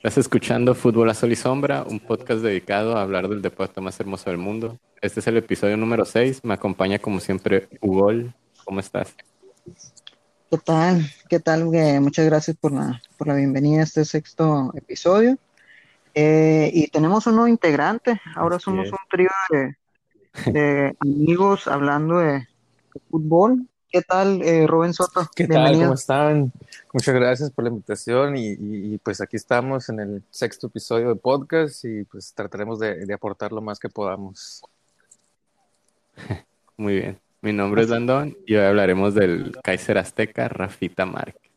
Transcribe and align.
Estás 0.00 0.16
escuchando 0.16 0.74
Fútbol 0.74 1.10
a 1.10 1.14
Sol 1.14 1.30
y 1.30 1.36
Sombra, 1.36 1.82
un 1.82 2.00
podcast 2.00 2.40
dedicado 2.40 2.96
a 2.96 3.02
hablar 3.02 3.28
del 3.28 3.42
deporte 3.42 3.82
más 3.82 4.00
hermoso 4.00 4.30
del 4.30 4.38
mundo. 4.38 4.78
Este 5.02 5.20
es 5.20 5.26
el 5.26 5.36
episodio 5.36 5.76
número 5.76 6.06
6. 6.06 6.42
Me 6.42 6.54
acompaña 6.54 6.98
como 6.98 7.20
siempre 7.20 7.68
Hugo. 7.82 8.10
¿Cómo 8.64 8.80
estás? 8.80 9.14
¿Qué 10.50 10.56
tal? 10.56 11.04
¿Qué 11.28 11.38
tal? 11.38 11.66
Muchas 12.00 12.24
gracias 12.24 12.56
por 12.56 12.72
la, 12.72 13.02
por 13.18 13.28
la 13.28 13.34
bienvenida 13.34 13.80
a 13.80 13.84
este 13.84 14.06
sexto 14.06 14.72
episodio. 14.74 15.36
Eh, 16.14 16.70
y 16.72 16.86
tenemos 16.86 17.26
un 17.26 17.34
nuevo 17.34 17.48
integrante. 17.48 18.18
Ahora 18.36 18.58
somos 18.58 18.90
un 18.90 18.98
trío 19.10 19.28
de, 20.46 20.96
amigos 20.98 21.68
hablando 21.68 22.20
de 22.20 22.48
fútbol. 23.10 23.66
¿Qué 23.90 24.02
tal, 24.02 24.40
eh, 24.42 24.68
Rubén 24.68 24.94
Soto? 24.94 25.28
¿Qué 25.34 25.48
tal? 25.48 25.74
¿Cómo 25.74 25.94
están? 25.94 26.52
Muchas 26.92 27.12
gracias 27.12 27.50
por 27.50 27.64
la 27.64 27.70
invitación 27.70 28.36
y, 28.36 28.98
pues 28.98 29.20
aquí 29.20 29.36
estamos 29.36 29.88
en 29.88 29.98
el 29.98 30.22
sexto 30.30 30.68
episodio 30.68 31.08
de 31.08 31.16
podcast 31.16 31.84
y 31.84 32.04
pues 32.04 32.32
trataremos 32.32 32.78
de, 32.78 33.12
aportar 33.12 33.50
lo 33.50 33.60
más 33.60 33.80
que 33.80 33.88
podamos. 33.88 34.62
Muy 36.76 37.00
bien. 37.00 37.20
Mi 37.40 37.52
nombre 37.52 37.82
es 37.82 37.88
Landón 37.88 38.36
y 38.46 38.54
hoy 38.54 38.64
hablaremos 38.64 39.14
del 39.14 39.58
Kaiser 39.62 39.98
Azteca 39.98 40.46
Rafita 40.46 41.04
Márquez. 41.04 41.49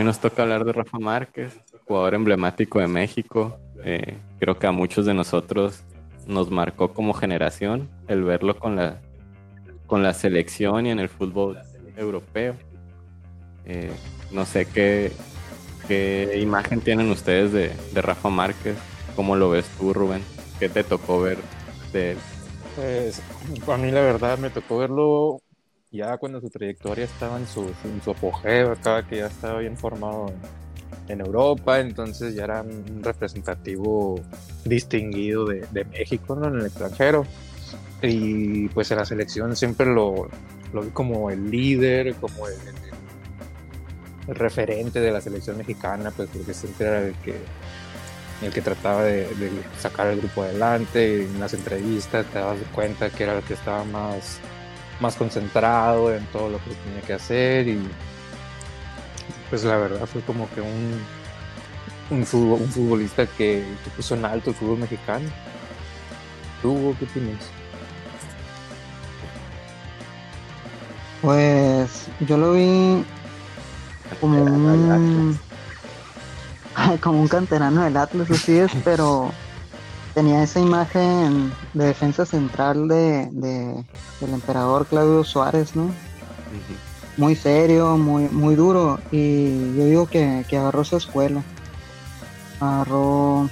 Hoy 0.00 0.06
nos 0.06 0.18
toca 0.18 0.44
hablar 0.44 0.64
de 0.64 0.72
Rafa 0.72 0.98
Márquez, 0.98 1.60
jugador 1.84 2.14
emblemático 2.14 2.80
de 2.80 2.86
México. 2.86 3.58
Eh, 3.84 4.16
creo 4.38 4.58
que 4.58 4.66
a 4.66 4.72
muchos 4.72 5.04
de 5.04 5.12
nosotros 5.12 5.82
nos 6.26 6.50
marcó 6.50 6.94
como 6.94 7.12
generación 7.12 7.90
el 8.08 8.24
verlo 8.24 8.58
con 8.58 8.76
la, 8.76 9.02
con 9.86 10.02
la 10.02 10.14
selección 10.14 10.86
y 10.86 10.90
en 10.90 11.00
el 11.00 11.10
fútbol 11.10 11.58
europeo. 11.98 12.54
Eh, 13.66 13.92
no 14.32 14.46
sé 14.46 14.64
qué, 14.64 15.12
qué 15.86 16.40
imagen 16.40 16.80
tienen 16.80 17.10
ustedes 17.10 17.52
de, 17.52 17.70
de, 17.92 18.00
Rafa 18.00 18.30
Márquez, 18.30 18.78
cómo 19.14 19.36
lo 19.36 19.50
ves 19.50 19.68
tú, 19.78 19.92
Rubén, 19.92 20.22
qué 20.58 20.70
te 20.70 20.82
tocó 20.82 21.20
ver 21.20 21.36
de 21.92 22.12
él. 22.12 22.18
Pues 22.74 23.22
a 23.68 23.76
mí 23.76 23.90
la 23.90 24.00
verdad 24.00 24.38
me 24.38 24.48
tocó 24.48 24.78
verlo 24.78 25.42
ya 25.92 26.16
cuando 26.18 26.40
su 26.40 26.50
trayectoria 26.50 27.04
estaba 27.04 27.36
en 27.36 27.46
su, 27.46 27.70
su 28.04 28.10
apogeo, 28.10 28.72
acá 28.72 29.06
que 29.06 29.18
ya 29.18 29.26
estaba 29.26 29.60
bien 29.60 29.76
formado 29.76 30.32
en, 31.08 31.20
Europa, 31.20 31.80
entonces 31.80 32.34
ya 32.34 32.44
era 32.44 32.62
un 32.62 33.02
representativo 33.02 34.20
distinguido 34.64 35.44
de, 35.44 35.66
de 35.72 35.84
México 35.84 36.36
¿no? 36.36 36.46
en 36.46 36.60
el 36.60 36.66
extranjero. 36.66 37.26
Y 38.02 38.68
pues 38.68 38.90
en 38.92 38.98
la 38.98 39.04
selección 39.04 39.56
siempre 39.56 39.86
lo, 39.86 40.28
lo 40.72 40.82
vi 40.82 40.90
como 40.90 41.30
el 41.30 41.50
líder, 41.50 42.14
como 42.14 42.46
el, 42.46 42.54
referente 44.28 45.00
de 45.00 45.10
la 45.10 45.20
selección 45.20 45.58
mexicana, 45.58 46.12
pues 46.12 46.28
porque 46.32 46.54
siempre 46.54 46.86
era 46.86 47.00
el 47.00 47.14
que, 47.16 47.34
el 48.42 48.52
que 48.52 48.60
trataba 48.60 49.02
de, 49.02 49.26
de 49.34 49.50
sacar 49.80 50.06
el 50.06 50.20
grupo 50.20 50.42
adelante. 50.42 51.24
En 51.24 51.40
las 51.40 51.52
entrevistas 51.52 52.24
te 52.26 52.38
das 52.38 52.56
cuenta 52.72 53.10
que 53.10 53.24
era 53.24 53.36
el 53.36 53.42
que 53.42 53.54
estaba 53.54 53.82
más 53.84 54.38
más 55.00 55.16
concentrado 55.16 56.14
en 56.14 56.24
todo 56.26 56.50
lo 56.50 56.58
que 56.58 56.70
tenía 56.84 57.00
que 57.00 57.14
hacer 57.14 57.68
y 57.68 57.80
pues 59.48 59.64
la 59.64 59.76
verdad 59.76 60.06
fue 60.06 60.20
como 60.22 60.48
que 60.50 60.60
un, 60.60 61.00
un, 62.10 62.24
futbolista 62.24 63.26
que, 63.26 63.64
puso 63.96 64.14
en 64.14 64.24
alto 64.24 64.50
el 64.50 64.56
fútbol 64.56 64.78
mexicano. 64.78 65.28
¿Tú 66.62 66.94
qué 66.98 67.04
opinas? 67.04 67.44
Pues 71.22 72.06
yo 72.20 72.38
lo 72.38 72.52
vi 72.52 73.04
como 74.20 74.42
un, 74.42 75.38
como 77.00 77.20
un 77.20 77.28
canterano 77.28 77.82
del 77.82 77.96
Atlas, 77.96 78.30
así 78.30 78.58
es, 78.58 78.70
pero 78.84 79.32
tenía 80.14 80.42
esa 80.42 80.60
imagen 80.60 81.52
de 81.74 81.86
defensa 81.86 82.26
central 82.26 82.88
de, 82.88 83.28
del 83.30 84.32
emperador 84.32 84.86
Claudio 84.86 85.24
Suárez, 85.24 85.76
¿no? 85.76 85.90
Muy 87.16 87.36
serio, 87.36 87.96
muy, 87.96 88.24
muy 88.24 88.54
duro. 88.54 88.98
Y 89.12 89.76
yo 89.76 89.84
digo 89.84 90.06
que, 90.06 90.44
agarró 90.52 90.84
su 90.84 90.96
escuela. 90.96 91.42
Agarró, 92.60 93.48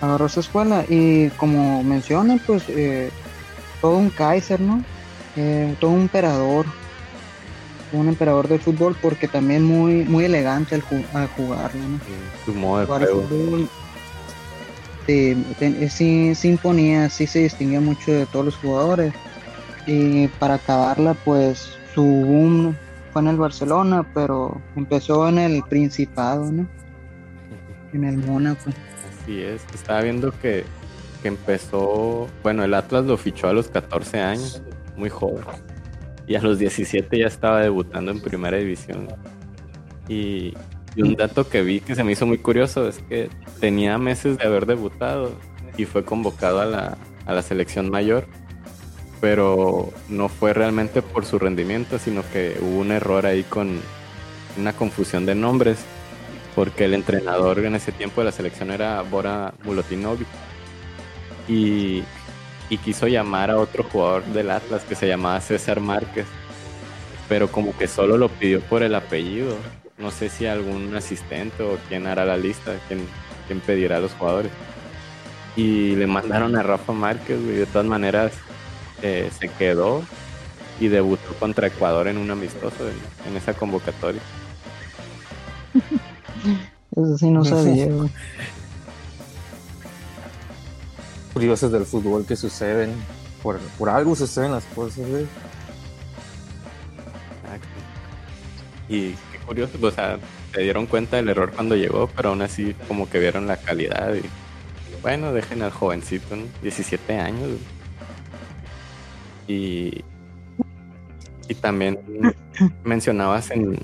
agarró 0.00 0.28
su 0.28 0.40
escuela. 0.40 0.84
Y 0.88 1.30
como 1.30 1.82
menciona, 1.82 2.38
pues 2.46 2.64
eh, 2.68 3.10
todo 3.80 3.96
un 3.96 4.10
Kaiser, 4.10 4.60
¿no? 4.60 4.82
Eh, 5.36 5.76
todo 5.80 5.90
un 5.90 6.02
emperador. 6.02 6.66
Un 7.92 8.08
emperador 8.08 8.48
del 8.48 8.60
fútbol 8.60 8.96
porque 9.00 9.28
también 9.28 9.62
muy, 9.62 10.04
muy 10.04 10.24
elegante 10.24 10.74
al, 10.74 10.82
jugarlo, 10.82 11.80
¿no? 11.80 12.00
Su 12.44 12.52
modo 12.52 12.80
de 12.98 13.68
este, 15.06 15.88
sí, 15.88 16.34
sí 16.34 16.48
imponía, 16.48 17.08
sí 17.08 17.26
se 17.26 17.40
distinguía 17.40 17.80
mucho 17.80 18.12
de 18.12 18.26
todos 18.26 18.46
los 18.46 18.56
jugadores. 18.56 19.14
Y 19.86 20.26
para 20.28 20.54
acabarla, 20.54 21.14
pues 21.14 21.78
su 21.94 22.02
boom 22.02 22.76
fue 23.12 23.22
en 23.22 23.28
el 23.28 23.36
Barcelona, 23.36 24.04
pero 24.14 24.60
empezó 24.74 25.28
en 25.28 25.38
el 25.38 25.62
Principado, 25.62 26.50
¿no? 26.50 26.66
En 27.92 28.04
el 28.04 28.18
Mónaco. 28.18 28.70
Así 29.22 29.40
es, 29.40 29.62
estaba 29.72 30.02
viendo 30.02 30.32
que, 30.40 30.64
que 31.22 31.28
empezó, 31.28 32.28
bueno, 32.42 32.64
el 32.64 32.74
Atlas 32.74 33.04
lo 33.04 33.16
fichó 33.16 33.48
a 33.48 33.52
los 33.52 33.68
14 33.68 34.20
años, 34.20 34.62
muy 34.96 35.08
joven. 35.08 35.44
Y 36.26 36.34
a 36.34 36.42
los 36.42 36.58
17 36.58 37.16
ya 37.16 37.26
estaba 37.26 37.60
debutando 37.60 38.10
en 38.10 38.20
primera 38.20 38.56
división. 38.56 39.06
Y, 40.08 40.54
y 40.96 41.02
un 41.02 41.14
dato 41.14 41.48
que 41.48 41.62
vi 41.62 41.80
que 41.80 41.94
se 41.94 42.02
me 42.02 42.12
hizo 42.12 42.26
muy 42.26 42.38
curioso 42.38 42.88
es 42.88 42.98
que 43.08 43.28
tenía 43.60 43.98
meses 43.98 44.38
de 44.38 44.46
haber 44.46 44.64
debutado 44.64 45.32
y 45.76 45.84
fue 45.84 46.04
convocado 46.04 46.60
a 46.60 46.64
la, 46.64 46.96
a 47.26 47.34
la 47.34 47.42
selección 47.42 47.90
mayor, 47.90 48.26
pero 49.20 49.92
no 50.08 50.30
fue 50.30 50.54
realmente 50.54 51.02
por 51.02 51.26
su 51.26 51.38
rendimiento, 51.38 51.98
sino 51.98 52.22
que 52.32 52.56
hubo 52.62 52.80
un 52.80 52.92
error 52.92 53.26
ahí 53.26 53.42
con 53.42 53.78
una 54.56 54.72
confusión 54.72 55.26
de 55.26 55.34
nombres, 55.34 55.78
porque 56.54 56.86
el 56.86 56.94
entrenador 56.94 57.58
en 57.58 57.74
ese 57.74 57.92
tiempo 57.92 58.22
de 58.22 58.26
la 58.26 58.32
selección 58.32 58.70
era 58.70 59.02
Bora 59.02 59.52
Mulotinovic 59.64 60.28
y, 61.46 62.04
y 62.70 62.78
quiso 62.78 63.06
llamar 63.06 63.50
a 63.50 63.58
otro 63.58 63.84
jugador 63.84 64.24
del 64.24 64.50
Atlas 64.50 64.84
que 64.84 64.94
se 64.94 65.06
llamaba 65.06 65.42
César 65.42 65.78
Márquez, 65.78 66.26
pero 67.28 67.52
como 67.52 67.76
que 67.76 67.86
solo 67.86 68.16
lo 68.16 68.30
pidió 68.30 68.62
por 68.62 68.82
el 68.82 68.94
apellido 68.94 69.58
no 69.98 70.10
sé 70.10 70.28
si 70.28 70.46
algún 70.46 70.94
asistente 70.94 71.62
o 71.62 71.78
quién 71.88 72.06
hará 72.06 72.24
la 72.24 72.36
lista, 72.36 72.74
quién, 72.88 73.06
quién 73.46 73.60
pedirá 73.60 73.96
a 73.96 74.00
los 74.00 74.12
jugadores. 74.12 74.52
Y 75.56 75.96
le 75.96 76.06
mandaron 76.06 76.54
a 76.56 76.62
Rafa 76.62 76.92
Márquez, 76.92 77.40
y 77.40 77.52
de 77.52 77.66
todas 77.66 77.86
maneras 77.86 78.32
eh, 79.02 79.30
se 79.38 79.48
quedó 79.48 80.02
y 80.78 80.88
debutó 80.88 81.34
contra 81.38 81.68
Ecuador 81.68 82.08
en 82.08 82.18
un 82.18 82.30
amistoso 82.30 82.76
en, 83.26 83.36
esa 83.36 83.54
convocatoria. 83.54 84.20
Eso 86.94 87.18
sí 87.18 87.30
no 87.30 87.44
sabía. 87.44 87.88
Curiosas 91.32 91.72
del 91.72 91.86
fútbol 91.86 92.26
que 92.26 92.36
suceden. 92.36 92.92
Por, 93.42 93.58
por 93.78 93.88
algo 93.88 94.16
suceden 94.16 94.52
las 94.52 94.64
cosas, 94.64 95.06
Y 98.88 99.14
curioso, 99.46 99.78
o 99.80 99.90
sea, 99.90 100.18
se 100.52 100.60
dieron 100.62 100.86
cuenta 100.86 101.16
del 101.16 101.28
error 101.28 101.52
cuando 101.52 101.76
llegó, 101.76 102.08
pero 102.14 102.30
aún 102.30 102.42
así 102.42 102.74
como 102.88 103.08
que 103.08 103.18
vieron 103.18 103.46
la 103.46 103.56
calidad 103.56 104.14
y 104.14 104.22
bueno, 105.02 105.32
dejen 105.32 105.62
al 105.62 105.70
jovencito, 105.70 106.36
17 106.62 107.18
años. 107.18 107.58
Y, 109.46 110.02
y 111.48 111.54
también 111.54 112.00
mencionabas 112.84 113.52
en, 113.52 113.78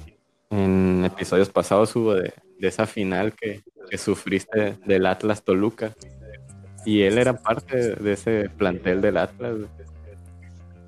en 0.50 1.04
episodios 1.04 1.48
pasados, 1.48 1.94
hubo 1.94 2.14
de, 2.14 2.32
esa 2.58 2.86
final 2.86 3.34
que, 3.34 3.62
que, 3.88 3.98
sufriste 3.98 4.78
del 4.84 5.06
Atlas 5.06 5.42
Toluca. 5.42 5.94
Y 6.84 7.02
él 7.02 7.18
era 7.18 7.36
parte 7.36 7.94
de 7.94 8.12
ese 8.12 8.48
plantel 8.48 9.00
del 9.00 9.16
Atlas. 9.16 9.54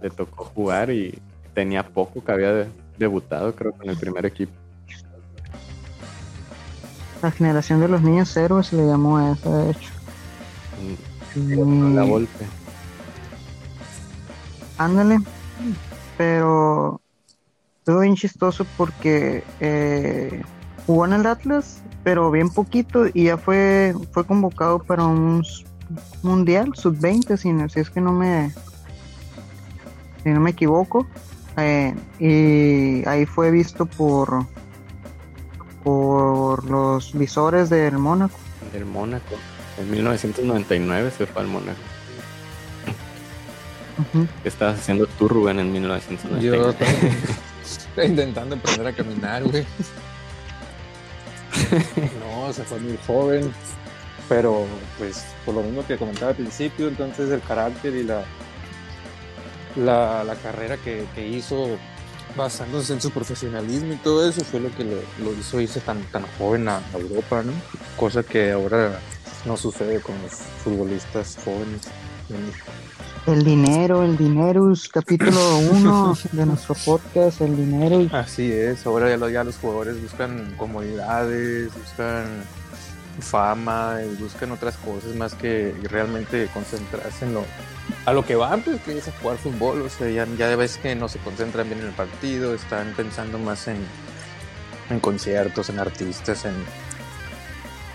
Le 0.02 0.10
tocó 0.10 0.46
jugar 0.46 0.90
y 0.90 1.16
tenía 1.54 1.84
poco 1.84 2.24
que 2.24 2.32
había 2.32 2.66
debutado, 2.98 3.54
creo, 3.54 3.72
con 3.72 3.88
el 3.88 3.96
primer 3.96 4.26
equipo. 4.26 4.52
La 7.22 7.30
generación 7.30 7.80
de 7.80 7.88
los 7.88 8.02
niños 8.02 8.36
héroes 8.36 8.66
se 8.66 8.76
le 8.76 8.86
llamó 8.86 9.16
a 9.18 9.32
esa, 9.32 9.50
de 9.50 9.70
hecho. 9.70 9.90
Mm, 11.36 11.94
la 11.94 12.02
golpe. 12.04 12.44
Ándale. 14.78 15.18
Pero 16.16 17.00
estuvo 17.78 18.00
bien 18.00 18.14
chistoso 18.14 18.66
porque 18.76 19.42
eh, 19.60 20.42
jugó 20.86 21.06
en 21.06 21.14
el 21.14 21.26
Atlas, 21.26 21.82
pero 22.02 22.30
bien 22.30 22.50
poquito 22.50 23.06
y 23.12 23.24
ya 23.24 23.38
fue, 23.38 23.94
fue 24.12 24.26
convocado 24.26 24.78
para 24.80 25.04
un 25.04 25.42
mundial 26.22 26.72
sub-20, 26.74 27.36
si, 27.36 27.72
si 27.72 27.80
es 27.80 27.90
que 27.90 28.00
no 28.00 28.12
me 28.12 28.52
si 30.22 30.30
no 30.30 30.40
me 30.40 30.50
equivoco. 30.50 31.06
Eh, 31.56 31.94
y 32.18 33.08
ahí 33.08 33.26
fue 33.26 33.50
visto 33.50 33.86
por 33.86 34.46
por 35.84 36.64
los 36.68 37.12
visores 37.12 37.68
del 37.70 37.98
Mónaco. 37.98 38.38
Del 38.72 38.86
Mónaco. 38.86 39.36
En 39.78 39.90
1999 39.90 41.12
se 41.16 41.26
fue 41.26 41.42
al 41.42 41.48
Mónaco. 41.48 41.78
¿Qué 44.42 44.48
estabas 44.48 44.80
haciendo 44.80 45.06
tú, 45.06 45.28
Rubén, 45.28 45.60
en 45.60 45.72
1999? 45.72 46.56
Yo 46.56 46.70
estaba 46.70 48.04
intentando 48.06 48.56
aprender 48.56 48.86
a 48.88 48.92
caminar, 48.92 49.44
güey. 49.44 49.64
No, 52.20 52.52
se 52.52 52.64
fue 52.64 52.80
muy 52.80 52.98
joven. 53.06 53.52
Pero, 54.28 54.66
pues, 54.98 55.24
por 55.44 55.54
lo 55.54 55.62
mismo 55.62 55.86
que 55.86 55.96
comentaba 55.96 56.30
al 56.30 56.36
principio, 56.36 56.88
entonces 56.88 57.30
el 57.30 57.40
carácter 57.42 57.94
y 57.94 58.02
la, 58.02 58.24
la, 59.76 60.36
carrera 60.42 60.76
que, 60.76 61.06
hizo 61.28 61.76
basándose 62.36 62.92
en 62.92 63.00
su 63.00 63.10
profesionalismo 63.10 63.92
y 63.92 63.96
todo 63.96 64.28
eso 64.28 64.44
fue 64.44 64.60
lo 64.60 64.70
que 64.74 64.84
lo, 64.84 65.32
hizo 65.38 65.60
irse 65.60 65.80
tan, 65.80 66.02
tan 66.04 66.24
joven 66.38 66.68
a 66.68 66.80
Europa, 66.92 67.42
¿no? 67.42 67.52
Cosa 67.96 68.22
que 68.22 68.52
ahora 68.52 68.98
no 69.44 69.56
sucede 69.56 70.00
con 70.00 70.20
los 70.22 70.32
futbolistas 70.32 71.38
jóvenes. 71.44 71.82
El 73.26 73.42
dinero, 73.42 74.02
el 74.02 74.16
dinerus, 74.16 74.88
capítulo 74.88 75.58
1 75.58 76.18
de 76.32 76.46
nuestro 76.46 76.74
podcast, 76.74 77.40
el 77.40 77.56
dinero. 77.56 78.06
Así 78.12 78.50
es, 78.50 78.86
ahora 78.86 79.16
ya, 79.16 79.28
ya 79.30 79.44
los 79.44 79.56
jugadores 79.56 80.00
buscan 80.00 80.54
comodidades, 80.56 81.70
buscan 81.74 82.44
fama, 83.20 83.98
y 84.04 84.14
buscan 84.16 84.50
otras 84.52 84.76
cosas 84.76 85.14
más 85.14 85.34
que 85.34 85.74
realmente 85.82 86.48
concentrarse 86.52 87.24
en 87.24 87.34
lo, 87.34 87.44
a 88.06 88.12
lo 88.12 88.24
que 88.24 88.34
van, 88.34 88.62
pues 88.62 88.80
que 88.82 88.98
es 88.98 89.08
a 89.08 89.12
jugar 89.12 89.38
fútbol, 89.38 89.82
o 89.82 89.88
sea, 89.88 90.08
ya, 90.10 90.26
ya 90.36 90.54
ves 90.56 90.78
que 90.78 90.94
no 90.94 91.08
se 91.08 91.18
concentran 91.18 91.68
bien 91.68 91.80
en 91.80 91.86
el 91.86 91.92
partido, 91.92 92.54
están 92.54 92.92
pensando 92.96 93.38
más 93.38 93.68
en, 93.68 93.76
en 94.90 95.00
conciertos, 95.00 95.68
en 95.70 95.78
artistas, 95.78 96.44
en, 96.44 96.54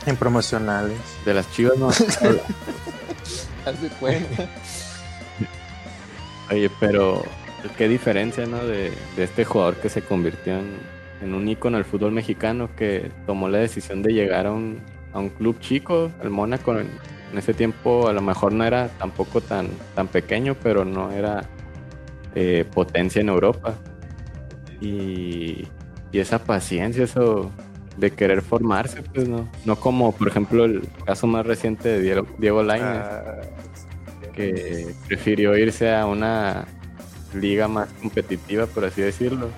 en 0.05 0.15
promocionales. 0.15 0.97
De 1.25 1.33
las 1.33 1.51
chivas 1.51 1.77
no. 1.77 1.89
Haz 3.65 3.81
de 3.81 3.89
cuenta. 3.99 4.49
Oye, 6.51 6.71
pero 6.79 7.23
qué 7.77 7.87
diferencia, 7.87 8.45
¿no? 8.45 8.57
De, 8.59 8.91
de 9.15 9.23
este 9.23 9.45
jugador 9.45 9.75
que 9.75 9.89
se 9.89 10.01
convirtió 10.01 10.57
en, 10.57 10.79
en 11.21 11.33
un 11.33 11.47
ícono 11.47 11.77
del 11.77 11.85
fútbol 11.85 12.11
mexicano 12.11 12.69
que 12.75 13.11
tomó 13.27 13.49
la 13.49 13.59
decisión 13.59 14.01
de 14.01 14.13
llegar 14.13 14.47
a 14.47 14.51
un, 14.51 14.81
a 15.13 15.19
un 15.19 15.29
club 15.29 15.59
chico, 15.59 16.11
el 16.21 16.29
Mónaco 16.29 16.77
en, 16.77 16.89
ese 17.35 17.53
tiempo 17.53 18.07
a 18.07 18.13
lo 18.13 18.21
mejor 18.21 18.53
no 18.53 18.63
era 18.63 18.87
tampoco 18.97 19.41
tan, 19.41 19.69
tan 19.95 20.07
pequeño, 20.07 20.55
pero 20.61 20.83
no 20.83 21.11
era 21.11 21.47
eh, 22.35 22.65
potencia 22.73 23.21
en 23.21 23.29
Europa. 23.29 23.75
Y, 24.81 25.67
y, 26.11 26.19
esa 26.19 26.43
paciencia, 26.43 27.03
eso 27.03 27.51
de 27.97 28.11
querer 28.11 28.41
formarse, 28.41 29.03
pues 29.03 29.27
no. 29.27 29.49
No 29.65 29.75
como, 29.75 30.11
por 30.11 30.27
ejemplo, 30.27 30.65
el 30.65 30.87
caso 31.05 31.27
más 31.27 31.45
reciente 31.45 31.89
de 31.89 32.01
Diego, 32.01 32.27
Diego 32.37 32.63
Lainez, 32.63 32.87
ah. 32.89 33.41
que 34.33 34.87
prefirió 35.07 35.55
irse 35.57 35.93
a 35.93 36.05
una 36.05 36.65
liga 37.33 37.67
más 37.67 37.89
competitiva, 38.01 38.65
por 38.65 38.85
así 38.85 39.01
decirlo. 39.01 39.49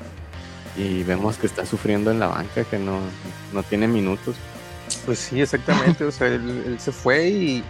Y 0.77 1.03
vemos 1.03 1.37
que 1.37 1.47
está 1.47 1.65
sufriendo 1.65 2.11
en 2.11 2.19
la 2.19 2.27
banca, 2.27 2.63
que 2.63 2.79
no, 2.79 2.99
no 3.53 3.63
tiene 3.63 3.87
minutos. 3.87 4.35
Pues 5.05 5.19
sí, 5.19 5.41
exactamente. 5.41 6.03
o 6.03 6.11
sea, 6.11 6.27
él, 6.27 6.77
se 6.79 6.91
fue 6.91 7.29
y, 7.29 7.63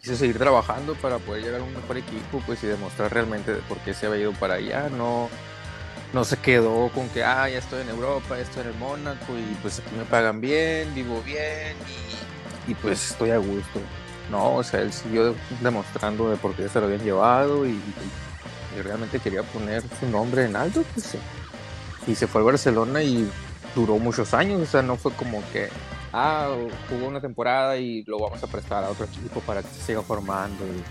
quiso 0.00 0.14
seguir 0.14 0.38
trabajando 0.38 0.94
para 0.94 1.18
poder 1.18 1.42
llegar 1.42 1.60
a 1.60 1.64
un 1.64 1.74
mejor 1.74 1.98
equipo, 1.98 2.40
pues 2.46 2.62
y 2.62 2.68
demostrar 2.68 3.12
realmente 3.12 3.54
por 3.68 3.78
qué 3.78 3.92
se 3.92 4.06
había 4.06 4.20
ido 4.20 4.32
para 4.32 4.54
allá. 4.54 4.88
No, 4.88 5.28
no 6.12 6.24
se 6.24 6.36
quedó 6.36 6.88
con 6.94 7.08
que, 7.08 7.24
ah, 7.24 7.48
ya 7.48 7.58
estoy 7.58 7.82
en 7.82 7.88
Europa, 7.88 8.36
ya 8.36 8.42
estoy 8.42 8.62
en 8.62 8.68
el 8.68 8.74
Mónaco 8.74 9.36
y 9.36 9.54
pues 9.62 9.80
aquí 9.80 9.94
me 9.96 10.04
pagan 10.04 10.40
bien, 10.40 10.94
vivo 10.94 11.22
bien 11.22 11.76
y, 12.66 12.74
pues 12.74 13.10
estoy 13.10 13.30
a 13.30 13.38
gusto. 13.38 13.80
No, 14.30 14.56
o 14.56 14.62
sea, 14.62 14.80
él 14.80 14.92
siguió 14.92 15.34
demostrando 15.60 16.30
de 16.30 16.36
por 16.36 16.54
qué 16.54 16.68
se 16.68 16.78
lo 16.78 16.86
habían 16.86 17.02
llevado 17.02 17.66
y, 17.66 17.80
realmente 18.84 19.18
quería 19.18 19.42
poner 19.42 19.82
su 19.98 20.08
nombre 20.08 20.44
en 20.44 20.54
alto, 20.54 20.84
pues 20.94 21.16
y 22.06 22.14
se 22.14 22.26
fue 22.26 22.40
a 22.40 22.44
Barcelona 22.44 23.02
y 23.02 23.28
duró 23.74 23.98
muchos 23.98 24.32
años, 24.32 24.62
o 24.62 24.66
sea, 24.66 24.82
no 24.82 24.96
fue 24.96 25.12
como 25.12 25.42
que 25.52 25.68
ah, 26.12 26.54
jugó 26.88 27.06
una 27.08 27.20
temporada 27.20 27.76
y 27.76 28.02
lo 28.04 28.18
vamos 28.18 28.42
a 28.42 28.46
prestar 28.46 28.84
a 28.84 28.90
otro 28.90 29.06
equipo 29.06 29.40
para 29.40 29.62
que 29.62 29.68
se 29.68 29.82
siga 29.82 30.02
formando 30.02 30.64
y 30.66 30.82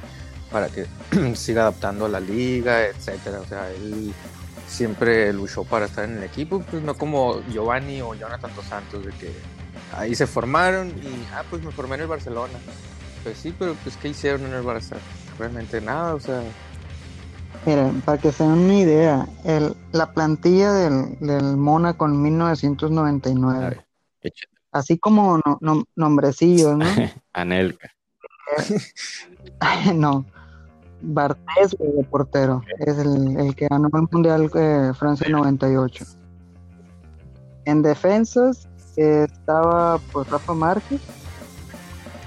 para 0.51 0.69
que 0.69 0.86
siga 1.36 1.62
adaptando 1.62 2.06
a 2.06 2.10
la 2.10 2.19
liga, 2.19 2.88
etcétera. 2.88 3.39
O 3.39 3.45
sea, 3.45 3.69
él 3.71 4.13
siempre 4.68 5.33
luchó 5.33 5.63
para 5.63 5.86
estar 5.86 6.06
en 6.06 6.18
el 6.18 6.24
equipo, 6.24 6.62
pues 6.69 6.83
no 6.83 6.95
como 6.95 7.42
Giovanni 7.50 8.01
o 8.01 8.13
Jonathan 8.13 8.51
Dos 8.56 8.66
Santos, 8.66 9.06
de 9.06 9.12
que 9.13 9.33
ahí 9.94 10.16
se 10.16 10.27
formaron 10.27 10.89
y, 10.89 11.25
ah, 11.33 11.44
pues 11.50 11.63
me 11.63 11.72
formé 11.72 11.95
en 11.95 12.01
el 12.01 12.07
Barcelona. 12.07 12.54
Pues 13.24 13.38
sí, 13.38 13.54
pero 13.57 13.75
pues 13.83 13.98
¿qué 13.98 14.10
hicieron 14.10 14.45
en 14.45 14.54
el 14.54 14.63
Barça? 14.63 14.95
Realmente 15.38 15.81
nada, 15.81 16.15
o 16.15 16.19
sea... 16.19 16.42
Miren, 17.65 18.00
para 18.01 18.18
que 18.18 18.31
se 18.31 18.44
den 18.44 18.54
una 18.54 18.75
idea, 18.75 19.27
el, 19.44 19.75
la 19.92 20.13
plantilla 20.13 20.72
del, 20.72 21.19
del 21.19 21.57
Mónaco 21.57 22.06
en 22.06 22.22
1999 22.22 23.83
así 24.71 24.98
como 24.98 25.39
no, 25.62 25.83
nombrecillos, 25.95 26.77
¿no? 26.77 26.86
Anelka. 27.33 27.92
no, 29.94 30.25
Bartés 31.01 31.77
de 31.80 32.04
portero, 32.10 32.62
es 32.80 32.98
el, 32.98 33.56
que 33.56 33.68
ganó 33.68 33.89
el 33.94 34.07
Mundial 34.12 34.50
de 34.50 34.94
Francia 34.94 35.30
98. 35.30 36.06
En 37.66 37.81
defensas 37.81 38.67
estaba 38.96 39.98
pues 40.12 40.27
Rafa 40.29 40.53
Márquez, 40.53 41.01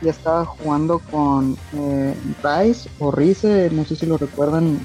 y 0.02 0.08
estaba 0.08 0.44
jugando 0.44 0.98
con 0.98 1.56
eh, 1.74 2.14
Rice 2.42 2.90
o 2.98 3.10
Rice, 3.12 3.70
no 3.70 3.84
sé 3.84 3.96
si 3.96 4.06
lo 4.06 4.18
recuerdan, 4.18 4.78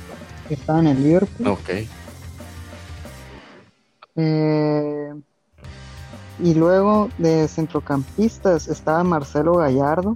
que 0.48 0.54
estaba 0.54 0.80
en 0.80 0.88
el 0.88 1.04
Liverpool. 1.04 1.48
Ok. 1.48 1.70
Eh, 4.16 5.14
y 6.40 6.54
luego 6.54 7.10
de 7.18 7.48
centrocampistas 7.48 8.68
estaba 8.68 9.04
Marcelo 9.04 9.56
Gallardo. 9.56 10.16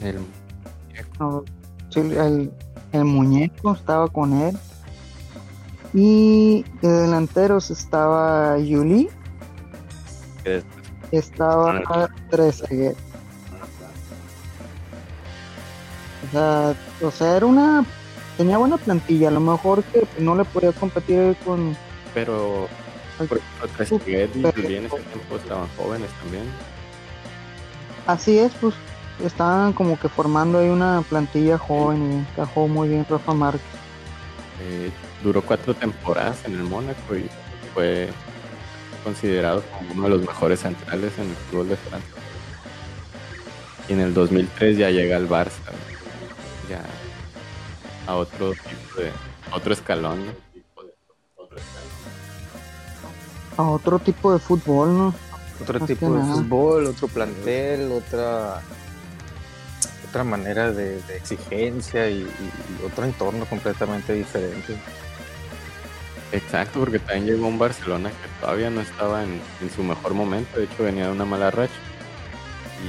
El, 0.00 2.50
el, 2.92 3.04
muñeco 3.04 3.72
estaba 3.72 4.08
con 4.08 4.32
él. 4.32 4.58
Y 5.94 6.64
de 6.80 6.88
delanteros 6.88 7.70
estaba 7.70 8.58
Yuli. 8.58 9.08
Estaba 11.12 12.08
Trezeguet. 12.30 12.96
O 16.26 16.32
sea, 16.32 16.74
o 17.02 17.10
sea, 17.10 17.36
era 17.36 17.46
una. 17.46 17.84
Tenía 18.38 18.58
buena 18.58 18.78
plantilla. 18.78 19.28
A 19.28 19.32
lo 19.32 19.40
mejor 19.40 19.84
que 19.84 20.06
no 20.18 20.34
le 20.34 20.44
podía 20.44 20.72
competir 20.72 21.36
con. 21.44 21.76
Pero 22.14 22.66
por 23.18 23.40
ejemplo, 23.80 24.10
y 24.10 24.14
en 24.14 24.86
ese 24.86 24.98
tiempo 25.00 25.36
estaban 25.36 25.68
jóvenes 25.76 26.10
también. 26.22 26.44
Así 28.06 28.38
es, 28.38 28.52
pues 28.60 28.74
estaban 29.24 29.72
como 29.72 29.98
que 29.98 30.08
formando 30.08 30.58
ahí 30.58 30.68
una 30.68 31.02
plantilla 31.08 31.58
joven 31.58 32.12
y 32.12 32.14
encajó 32.18 32.68
muy 32.68 32.88
bien 32.88 33.06
Rafa 33.08 33.32
Márquez. 33.32 33.62
Eh, 34.60 34.90
duró 35.22 35.42
cuatro 35.42 35.74
temporadas 35.74 36.44
en 36.44 36.54
el 36.54 36.62
Mónaco 36.64 37.16
y 37.16 37.28
fue 37.74 38.08
considerado 39.04 39.62
como 39.78 39.92
uno 39.92 40.02
de 40.04 40.08
los 40.10 40.20
mejores 40.22 40.60
centrales 40.60 41.12
en 41.18 41.28
el 41.30 41.36
fútbol 41.36 41.68
de 41.68 41.76
Francia. 41.76 42.10
Y 43.88 43.92
en 43.92 44.00
el 44.00 44.14
2003 44.14 44.78
ya 44.78 44.90
llega 44.90 45.16
al 45.16 45.28
Barça, 45.28 45.72
ya 46.68 46.82
a 48.06 48.16
otro 48.16 48.52
tipo 48.52 49.00
de, 49.00 49.10
otro 49.52 49.72
escalón 49.72 50.24
a 53.56 53.62
otro 53.62 53.98
tipo 53.98 54.32
de 54.32 54.38
fútbol, 54.38 54.96
¿no? 54.96 55.14
Otro 55.60 55.86
tipo 55.86 56.12
de 56.12 56.22
fútbol, 56.22 56.86
otro 56.86 57.08
plantel, 57.08 57.92
otra 57.92 58.62
otra 60.12 60.24
manera 60.24 60.70
de, 60.70 60.98
exigencia 61.16 62.10
y, 62.10 62.28
otro 62.84 63.04
entorno 63.04 63.46
completamente 63.46 64.12
diferente. 64.12 64.76
Exacto, 66.32 66.80
porque 66.80 66.98
también 66.98 67.26
llegó 67.26 67.46
un 67.46 67.58
Barcelona 67.58 68.10
que 68.10 68.40
todavía 68.40 68.68
no 68.68 68.82
estaba 68.82 69.22
en, 69.22 69.40
su 69.74 69.82
mejor 69.82 70.12
momento, 70.12 70.58
de 70.58 70.64
hecho 70.64 70.82
venía 70.82 71.06
de 71.06 71.12
una 71.12 71.24
mala 71.24 71.50
racha. 71.50 71.72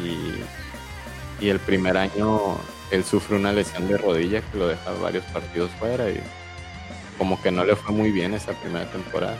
Y, 0.03 1.45
y, 1.45 1.49
el 1.49 1.59
primer 1.59 1.95
año 1.95 2.57
él 2.91 3.05
sufre 3.05 3.37
una 3.37 3.53
lesión 3.53 3.87
de 3.87 3.97
rodilla 3.97 4.41
que 4.41 4.57
lo 4.57 4.67
deja 4.67 4.91
varios 5.01 5.23
partidos 5.25 5.71
fuera 5.79 6.09
y 6.09 6.19
como 7.17 7.41
que 7.41 7.51
no 7.51 7.63
le 7.63 7.77
fue 7.77 7.95
muy 7.95 8.11
bien 8.11 8.33
esa 8.33 8.51
primera 8.51 8.91
temporada. 8.91 9.37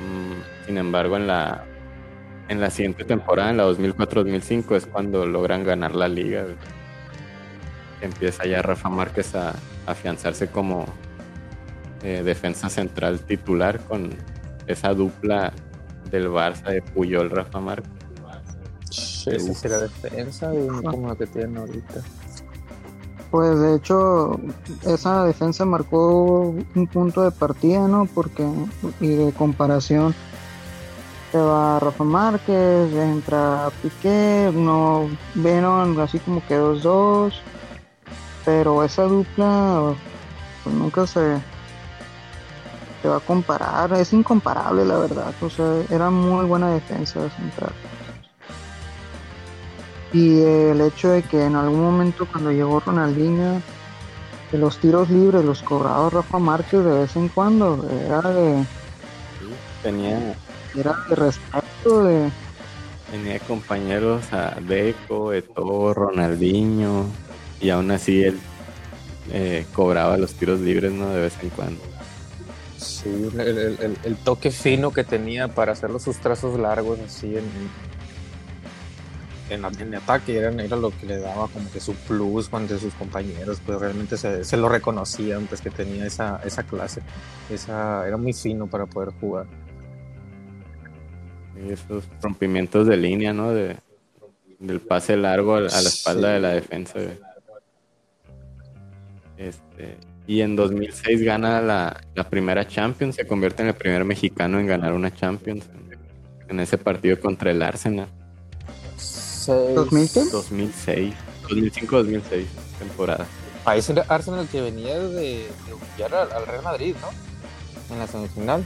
Mm, 0.00 0.66
sin 0.66 0.78
embargo, 0.78 1.16
en 1.16 1.26
la, 1.26 1.64
en 2.48 2.60
la 2.60 2.70
siguiente 2.70 3.04
temporada, 3.04 3.50
en 3.50 3.56
la 3.56 3.66
2004-2005, 3.66 4.76
es 4.76 4.86
cuando 4.86 5.26
logran 5.26 5.64
ganar 5.64 5.94
la 5.94 6.08
liga. 6.08 6.46
Empieza 8.00 8.46
ya 8.46 8.62
Rafa 8.62 8.88
Márquez 8.88 9.34
a 9.34 9.54
afianzarse 9.86 10.48
como 10.48 10.86
eh, 12.02 12.22
defensa 12.22 12.68
central 12.68 13.20
titular 13.20 13.80
con 13.80 14.10
esa 14.66 14.94
dupla 14.94 15.52
del 16.10 16.28
Barça 16.28 16.70
de 16.70 16.82
Puyol 16.82 17.30
Rafa 17.30 17.60
Márquez. 17.60 17.90
Esa 19.26 19.54
será 19.54 19.78
defensa 19.80 20.50
como 20.84 21.08
la 21.08 21.16
que 21.16 21.26
tienen 21.26 21.58
ahorita. 21.58 22.02
Pues 23.30 23.58
de 23.58 23.76
hecho, 23.76 24.40
esa 24.86 25.24
defensa 25.24 25.64
marcó 25.66 26.54
un 26.74 26.86
punto 26.86 27.22
de 27.22 27.30
partida, 27.30 27.86
¿no? 27.86 28.06
Porque, 28.06 28.46
y 29.00 29.08
de 29.08 29.32
comparación, 29.32 30.14
se 31.30 31.38
va 31.38 31.78
Rafa 31.78 32.04
Márquez, 32.04 32.92
entra 32.94 33.70
Piqué, 33.82 34.50
no 34.54 35.08
vieron 35.34 35.98
así 36.00 36.18
como 36.20 36.44
que 36.46 36.58
2-2, 36.58 37.34
pero 38.46 38.82
esa 38.82 39.02
dupla 39.02 39.94
pues, 40.64 40.74
nunca 40.74 41.06
se, 41.06 41.36
se 43.02 43.08
va 43.08 43.16
a 43.16 43.20
comparar, 43.20 43.92
es 43.92 44.14
incomparable 44.14 44.86
la 44.86 44.96
verdad, 44.96 45.34
o 45.42 45.50
sea, 45.50 45.82
era 45.90 46.08
muy 46.08 46.46
buena 46.46 46.70
defensa 46.70 47.28
central. 47.30 47.72
Y 50.12 50.40
el 50.42 50.80
hecho 50.80 51.10
de 51.10 51.22
que 51.22 51.44
en 51.44 51.54
algún 51.54 51.82
momento 51.82 52.26
cuando 52.30 52.50
llegó 52.50 52.80
Ronaldinho, 52.80 53.60
de 54.50 54.58
los 54.58 54.78
tiros 54.78 55.10
libres 55.10 55.44
los 55.44 55.62
cobraba 55.62 56.08
Rafa 56.08 56.38
Márquez 56.38 56.82
de 56.82 57.00
vez 57.00 57.16
en 57.16 57.28
cuando, 57.28 57.86
era 58.06 58.22
de... 58.22 58.64
tenía... 59.82 60.34
Era 60.76 60.94
de 61.08 61.14
respeto, 61.14 62.04
de... 62.04 62.30
Tenía 63.10 63.38
compañeros 63.40 64.32
a 64.32 64.56
Deco, 64.60 65.32
Eto, 65.32 65.94
Ronaldinho, 65.94 67.06
y 67.60 67.70
aún 67.70 67.90
así 67.90 68.22
él 68.22 68.38
eh, 69.32 69.66
cobraba 69.72 70.16
los 70.16 70.34
tiros 70.34 70.60
libres, 70.60 70.92
¿no? 70.92 71.08
De 71.08 71.20
vez 71.22 71.34
en 71.42 71.48
cuando. 71.50 71.80
Sí, 72.76 73.30
el, 73.38 74.16
toque 74.24 74.50
fino 74.50 74.92
que 74.92 75.04
tenía 75.04 75.48
para 75.48 75.72
hacer 75.72 75.90
sus 76.00 76.18
trazos 76.18 76.58
largos 76.58 76.98
así 77.00 77.36
en, 77.36 77.44
en, 79.50 79.64
en 79.64 79.94
ataque 79.94 80.36
era, 80.36 80.50
era, 80.50 80.76
lo 80.76 80.90
que 80.90 81.06
le 81.06 81.18
daba 81.18 81.48
como 81.48 81.70
que 81.70 81.80
su 81.80 81.94
plus 81.94 82.52
ante 82.52 82.78
sus 82.78 82.94
compañeros, 82.94 83.60
pues 83.64 83.78
realmente 83.80 84.16
se, 84.16 84.44
se, 84.44 84.56
lo 84.56 84.68
reconocían, 84.68 85.46
pues 85.46 85.60
que 85.60 85.70
tenía 85.70 86.06
esa, 86.06 86.40
esa 86.44 86.62
clase, 86.62 87.02
esa, 87.50 88.06
era 88.06 88.16
muy 88.16 88.32
fino 88.32 88.66
para 88.66 88.86
poder 88.86 89.10
jugar. 89.20 89.46
Y 91.56 91.72
esos 91.72 92.04
rompimientos 92.22 92.86
de 92.86 92.96
línea, 92.96 93.32
¿no? 93.32 93.52
De, 93.52 93.76
del 94.58 94.80
pase 94.80 95.16
largo 95.16 95.54
a, 95.54 95.60
la 95.60 95.66
espalda 95.68 96.30
de 96.30 96.40
la 96.40 96.50
defensa. 96.50 96.98
Este, 99.36 99.96
y 100.26 100.40
en 100.40 100.56
2006 100.56 101.22
gana 101.22 101.60
la, 101.60 102.00
la, 102.14 102.28
primera 102.28 102.66
Champions, 102.66 103.16
se 103.16 103.26
convierte 103.26 103.62
en 103.62 103.68
el 103.68 103.74
primer 103.74 104.04
mexicano 104.04 104.58
en 104.58 104.66
ganar 104.66 104.92
una 104.92 105.12
Champions 105.14 105.64
en 106.48 106.60
ese 106.60 106.76
partido 106.76 107.18
contra 107.20 107.50
el 107.50 107.62
Arsenal. 107.62 108.08
¿2006? 109.48 110.30
2006, 110.30 111.14
2005-2006, 111.48 112.44
temporada. 112.78 113.26
Ahí 113.64 113.80
es 113.80 113.90
el 113.90 113.98
Arsenal 114.08 114.46
que 114.48 114.60
venía 114.60 114.98
de, 114.98 115.48
de 115.66 115.74
humillar 115.74 116.14
al, 116.14 116.46
Real 116.46 116.62
Madrid, 116.62 116.94
¿no? 117.00 117.94
En 117.94 117.98
la 117.98 118.06
semifinal. 118.06 118.64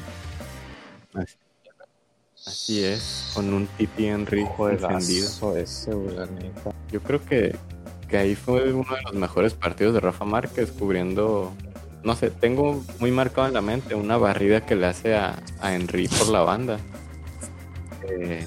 Así, 1.15 1.35
así 2.47 2.85
es, 2.85 3.31
con 3.35 3.53
un 3.53 3.67
Titi 3.67 4.07
Enrico 4.07 4.69
defendido. 4.69 5.57
Ese, 5.57 5.93
Yo 6.91 7.03
creo 7.03 7.25
que, 7.25 7.57
que 8.09 8.17
ahí 8.19 8.35
fue 8.35 8.73
uno 8.73 8.95
de 8.95 9.03
los 9.03 9.15
mejores 9.15 9.55
partidos 9.55 9.95
de 9.95 10.01
Rafa 10.01 10.25
Márquez, 10.25 10.73
cubriendo 10.73 11.53
no 12.05 12.17
sé, 12.17 12.31
tengo 12.31 12.83
muy 12.99 13.12
marcado 13.12 13.47
en 13.47 13.55
la 13.55 13.61
mente 13.61 13.95
una 13.95 14.17
barrida 14.17 14.67
que 14.67 14.75
le 14.75 14.87
hace 14.87 15.15
a, 15.15 15.41
a 15.61 15.75
Henry 15.75 16.09
por 16.09 16.29
la 16.29 16.41
banda. 16.41 16.79
Eh, 18.09 18.45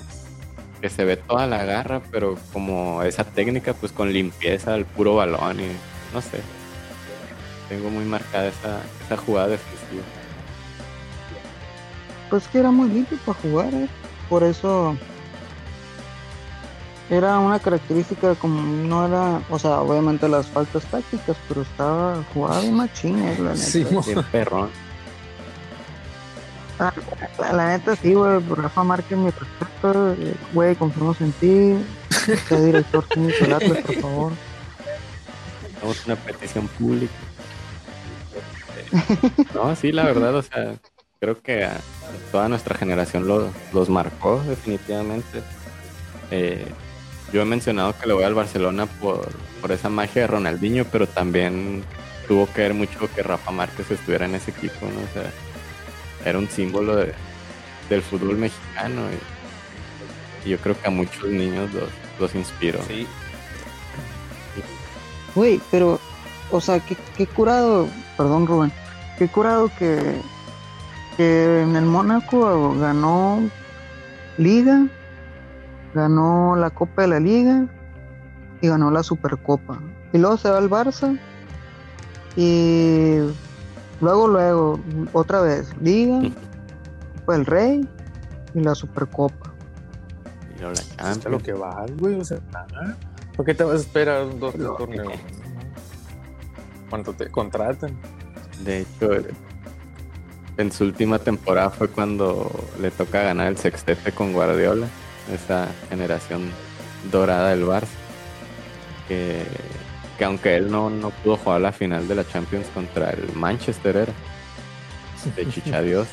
que 0.86 0.90
se 0.92 1.04
ve 1.04 1.18
toda 1.18 1.48
la 1.48 1.66
garra, 1.66 2.00
pero 2.12 2.38
como 2.54 3.02
esa 3.02 3.24
técnica, 3.24 3.74
pues 3.74 3.92
con 3.92 4.14
limpieza, 4.14 4.76
al 4.76 4.86
puro 4.86 5.16
balón 5.16 5.60
y 5.60 5.66
no 6.14 6.22
sé. 6.22 6.42
Tengo 7.68 7.90
muy 7.90 8.06
marcada 8.06 8.50
esa, 8.50 8.82
esa 9.04 9.18
jugada 9.18 9.48
defensiva. 9.48 10.04
Pues 12.30 12.48
que 12.50 12.60
era 12.60 12.70
muy 12.70 12.88
limpio 12.90 13.18
para 13.26 13.40
jugar, 13.40 13.74
¿eh? 13.74 13.88
por 14.30 14.44
eso 14.44 14.96
era 17.10 17.40
una 17.40 17.58
característica 17.58 18.36
como 18.36 18.62
no 18.62 19.08
era, 19.08 19.42
o 19.50 19.58
sea, 19.58 19.82
obviamente 19.82 20.30
las 20.30 20.46
faltas 20.46 20.86
tácticas, 20.86 21.36
pero 21.48 21.64
estaba 21.64 22.24
jugado 22.32 22.72
machín, 22.72 23.18
eh, 23.24 23.38
la 23.40 23.54
neta. 23.54 23.58
Sí, 23.58 23.84
perrón. 24.32 24.70
Ah, 26.80 26.94
la, 27.54 27.70
neta 27.70 27.96
sí, 27.96 28.14
güey, 28.14 28.40
Rafa 28.50 28.84
Márquez 28.84 29.18
me 29.18 29.32
respeto, 29.32 30.14
eh, 30.14 30.36
güey, 30.54 30.76
confiamos 30.76 31.22
en 31.22 31.32
ti, 31.34 31.76
sé 32.50 32.66
director 32.66 33.06
técnico 33.08 33.46
del 33.46 33.82
por 33.82 33.96
favor. 33.96 34.32
Hagamos 35.78 36.06
una 36.06 36.16
petición 36.16 36.68
pública. 36.68 37.14
No, 39.54 39.76
sí, 39.76 39.92
la 39.92 40.04
verdad, 40.04 40.36
o 40.36 40.42
sea, 40.42 40.76
creo 41.20 41.42
que 41.42 41.66
a 41.66 41.78
toda 42.32 42.48
nuestra 42.50 42.78
generación 42.78 43.28
lo, 43.28 43.50
los 43.74 43.90
marcó 43.90 44.42
definitivamente. 44.48 45.42
Eh, 46.32 46.66
yo 47.34 47.42
he 47.42 47.46
mencionado 47.46 47.98
que 47.98 48.08
le 48.08 48.14
voy 48.14 48.24
al 48.24 48.34
Barcelona 48.34 48.86
por, 48.86 49.30
por 49.62 49.72
esa 49.72 49.90
magia 49.90 50.24
de 50.24 50.28
Ronaldinho, 50.28 50.86
pero 50.86 51.08
también 51.08 51.84
tuvo 52.28 52.48
que 52.52 52.62
ver 52.62 52.74
mucho 52.74 53.10
que 53.14 53.24
Rafa 53.24 53.52
Márquez 53.52 53.92
estuviera 53.92 54.26
en 54.26 54.36
ese 54.36 54.52
equipo, 54.52 54.86
¿no? 54.86 55.02
O 55.02 55.14
sea, 55.14 55.32
era 56.26 56.40
un 56.40 56.50
símbolo 56.50 56.96
del 56.96 58.02
fútbol 58.02 58.38
mexicano 58.38 59.02
y, 59.12 60.50
yo 60.50 60.60
creo 60.60 60.80
que 60.80 60.88
a 60.88 60.92
muchos 60.92 61.28
niños 61.30 61.72
los, 62.20 62.36
inspiró. 62.36 62.80
Sí. 62.88 63.08
Güey, 65.34 65.60
pero, 65.72 66.00
o 66.52 66.62
sea, 66.62 66.80
qué, 66.80 67.26
curado, 67.26 67.88
perdón 68.16 68.46
Rubén, 68.46 68.72
qué 69.18 69.28
curado 69.28 69.72
que, 69.80 70.22
que 71.18 71.62
en 71.62 71.76
el 71.76 71.86
Mónaco 71.86 72.78
ganó 72.78 73.42
Liga, 74.38 74.86
ganó 75.96 76.56
la 76.56 76.70
Copa 76.70 77.04
de 77.04 77.08
la 77.08 77.20
Liga 77.20 77.66
y 78.62 78.68
ganó 78.68 78.92
la 78.92 79.02
Supercopa. 79.02 79.80
Y 80.14 80.20
luego 80.20 80.38
se 80.38 80.50
va 80.50 80.60
al 80.60 80.70
Barça 80.70 81.20
y 82.36 83.18
Luego, 84.02 84.28
luego, 84.28 84.80
otra 85.14 85.42
vez, 85.42 85.74
Liga, 85.82 86.30
Copa 87.20 87.34
del 87.34 87.46
Rey 87.46 87.90
y 88.54 88.60
la 88.60 88.76
Supercopa. 88.76 89.54
Y 90.58 90.62
la 90.62 90.74
Champions. 90.74 91.26
lo 91.26 91.40
que 91.40 91.54
va, 91.54 91.86
güey, 91.98 92.20
o 92.20 92.26
sea, 92.26 92.40
¿por 93.36 93.46
qué 93.46 93.54
te 93.54 93.64
vas 93.64 93.76
a 93.76 93.80
esperar 93.80 94.38
dos 94.38 94.56
torneos? 94.56 95.14
Cuando 96.90 97.14
te 97.14 97.30
contratan. 97.30 97.98
De 98.64 98.82
hecho, 98.82 99.12
en 100.58 100.72
su 100.72 100.86
última 100.86 101.20
temporada 101.20 101.70
fue 101.70 101.90
cuando 101.90 102.52
le 102.80 102.92
toca 102.92 103.22
ganar 103.22 103.48
el 103.48 103.58
sextete 103.58 104.12
con 104.12 104.34
Guardiola, 104.34 104.88
esa 105.34 105.68
generación 105.90 106.50
dorada 107.12 107.50
del 107.50 107.66
Barça, 107.66 107.88
que 109.08 109.44
que 110.18 110.26
aunque 110.26 110.56
él 110.56 110.72
no, 110.72 110.90
no 110.90 111.10
pudo 111.10 111.38
jugar 111.38 111.62
la 111.62 111.72
final 111.72 112.08
de 112.08 112.16
la 112.16 112.28
Champions 112.28 112.68
contra 112.74 113.12
el 113.12 113.34
Manchester 113.34 113.98
era 113.98 114.14
de 115.36 115.50
chicha 115.50 115.82
Dios 115.82 116.08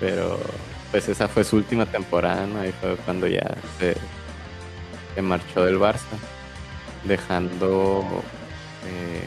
pero 0.00 0.38
pues 0.90 1.08
esa 1.08 1.28
fue 1.28 1.44
su 1.44 1.56
última 1.56 1.86
temporada 1.86 2.46
¿no? 2.46 2.60
ahí 2.60 2.72
fue 2.80 2.96
cuando 2.96 3.26
ya 3.26 3.56
se, 3.78 3.96
marchó 5.22 5.64
del 5.64 5.78
Barça 5.78 6.16
dejando 7.04 8.04
eh, 8.86 9.24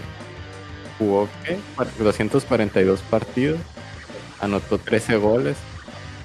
jugó 0.97 1.27
¿qué? 1.43 1.57
242 1.99 3.01
partidos 3.01 3.59
anotó 4.39 4.77
13 4.77 5.17
goles 5.17 5.57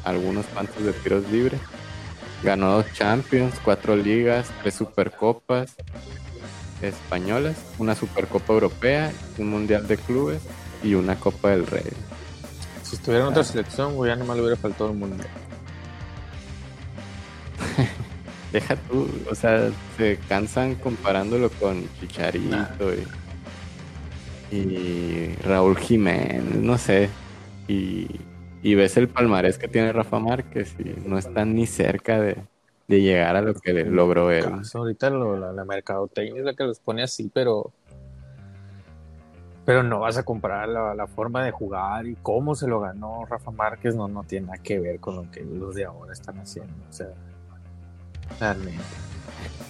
algunos 0.05 0.47
cuantos 0.47 0.83
de 0.83 0.93
tiros 0.93 1.29
libres 1.31 1.61
Ganó 2.43 2.73
dos 2.73 2.87
Champions, 2.95 3.55
cuatro 3.63 3.97
ligas, 3.97 4.51
tres 4.63 4.75
Supercopas 4.75 5.77
españolas, 6.83 7.57
una 7.79 7.95
Supercopa 7.95 8.53
Europea, 8.53 9.13
un 9.39 9.51
Mundial 9.51 9.87
de 9.87 9.97
Clubes 9.99 10.41
y 10.83 10.95
una 10.95 11.17
Copa 11.17 11.51
del 11.51 11.67
Rey. 11.67 11.83
Si 12.83 12.97
estuviera 12.97 13.25
en 13.25 13.31
otra 13.31 13.45
selección, 13.45 13.95
güey, 13.95 14.11
ya 14.11 14.17
nomás 14.17 14.37
le 14.37 14.43
hubiera 14.43 14.57
faltado 14.57 14.91
el 14.91 14.97
mundial. 14.97 15.29
Deja 18.53 18.77
tú, 18.77 19.09
o 19.31 19.35
sea, 19.35 19.71
se 19.97 20.19
cansan 20.29 20.75
comparándolo 20.75 21.51
con 21.51 21.89
Chicharito 22.01 22.93
y, 24.51 24.57
y 24.57 25.37
Raúl 25.45 25.79
Jiménez, 25.79 26.57
no 26.57 26.77
sé. 26.79 27.11
Y, 27.69 28.09
y 28.63 28.75
ves 28.75 28.97
el 28.97 29.09
palmarés 29.09 29.59
que 29.59 29.69
tiene 29.69 29.93
Rafa 29.93 30.19
Márquez 30.19 30.75
y 30.79 31.09
no 31.09 31.19
están 31.19 31.55
ni 31.55 31.67
cerca 31.67 32.21
de, 32.21 32.37
de 32.89 33.01
llegar 33.01 33.37
a 33.37 33.43
lo 33.43 33.55
que 33.55 33.73
logró 33.85 34.31
él. 34.31 34.45
Ahorita 34.75 35.11
lo- 35.11 35.37
la, 35.39 35.53
la 35.53 35.65
mercadotecnia 35.65 36.41
es 36.41 36.45
la 36.45 36.55
que 36.55 36.65
los 36.65 36.79
pone 36.81 37.03
así, 37.03 37.31
pero. 37.33 37.73
Pero 39.67 39.83
no 39.83 40.01
vas 40.01 40.17
a 40.17 40.23
comparar 40.25 40.69
la, 40.69 40.95
la 40.95 41.07
forma 41.07 41.45
de 41.45 41.53
jugar 41.53 42.07
y 42.07 42.17
cómo 42.23 42.55
se 42.55 42.67
lo 42.67 42.81
ganó 42.81 43.25
Rafa 43.27 43.51
Márquez, 43.51 43.95
no, 43.95 44.09
no 44.09 44.25
tiene 44.25 44.47
nada 44.47 44.59
que 44.59 44.81
ver 44.81 44.99
con 44.99 45.17
lo 45.17 45.31
que 45.31 45.43
los 45.45 45.75
de 45.75 45.85
ahora 45.85 46.13
están 46.13 46.39
haciendo. 46.39 46.73
O 46.89 46.93
sea, 46.93 47.09
realmente. 48.41 48.83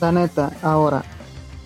La 0.00 0.12
neta, 0.12 0.52
ahora, 0.62 1.02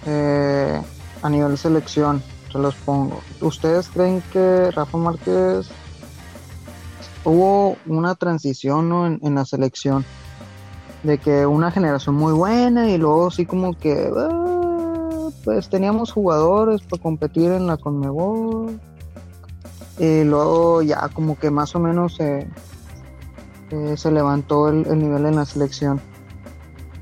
eh, 0.06 0.80
a 1.22 1.30
nivel 1.30 1.56
selección, 1.56 2.22
se 2.50 2.58
los 2.58 2.74
pongo. 2.76 3.20
¿Ustedes 3.40 3.88
creen 3.88 4.22
que 4.32 4.70
Rafa 4.72 4.98
Márquez 4.98 5.70
hubo 7.24 7.76
una 7.86 8.14
transición 8.14 8.88
¿no? 8.88 9.06
en, 9.06 9.20
en 9.22 9.34
la 9.34 9.44
selección? 9.44 10.04
De 11.02 11.18
que 11.18 11.44
una 11.46 11.70
generación 11.70 12.14
muy 12.14 12.32
buena 12.32 12.88
y 12.88 12.96
luego 12.98 13.30
sí 13.30 13.44
como 13.44 13.78
que, 13.78 14.10
ah, 14.16 15.28
pues 15.44 15.68
teníamos 15.68 16.12
jugadores 16.12 16.80
para 16.82 17.02
competir 17.02 17.50
en 17.52 17.66
la 17.66 17.76
Conmebol. 17.76 18.80
Y 19.98 20.24
luego 20.24 20.82
ya 20.82 21.08
como 21.10 21.38
que 21.38 21.50
más 21.50 21.74
o 21.76 21.78
menos 21.78 22.16
se, 22.16 22.48
eh, 23.70 23.94
se 23.96 24.10
levantó 24.10 24.68
el- 24.68 24.86
el 24.86 24.98
nivel 24.98 25.26
en 25.26 25.36
la 25.36 25.44
selección. 25.44 26.00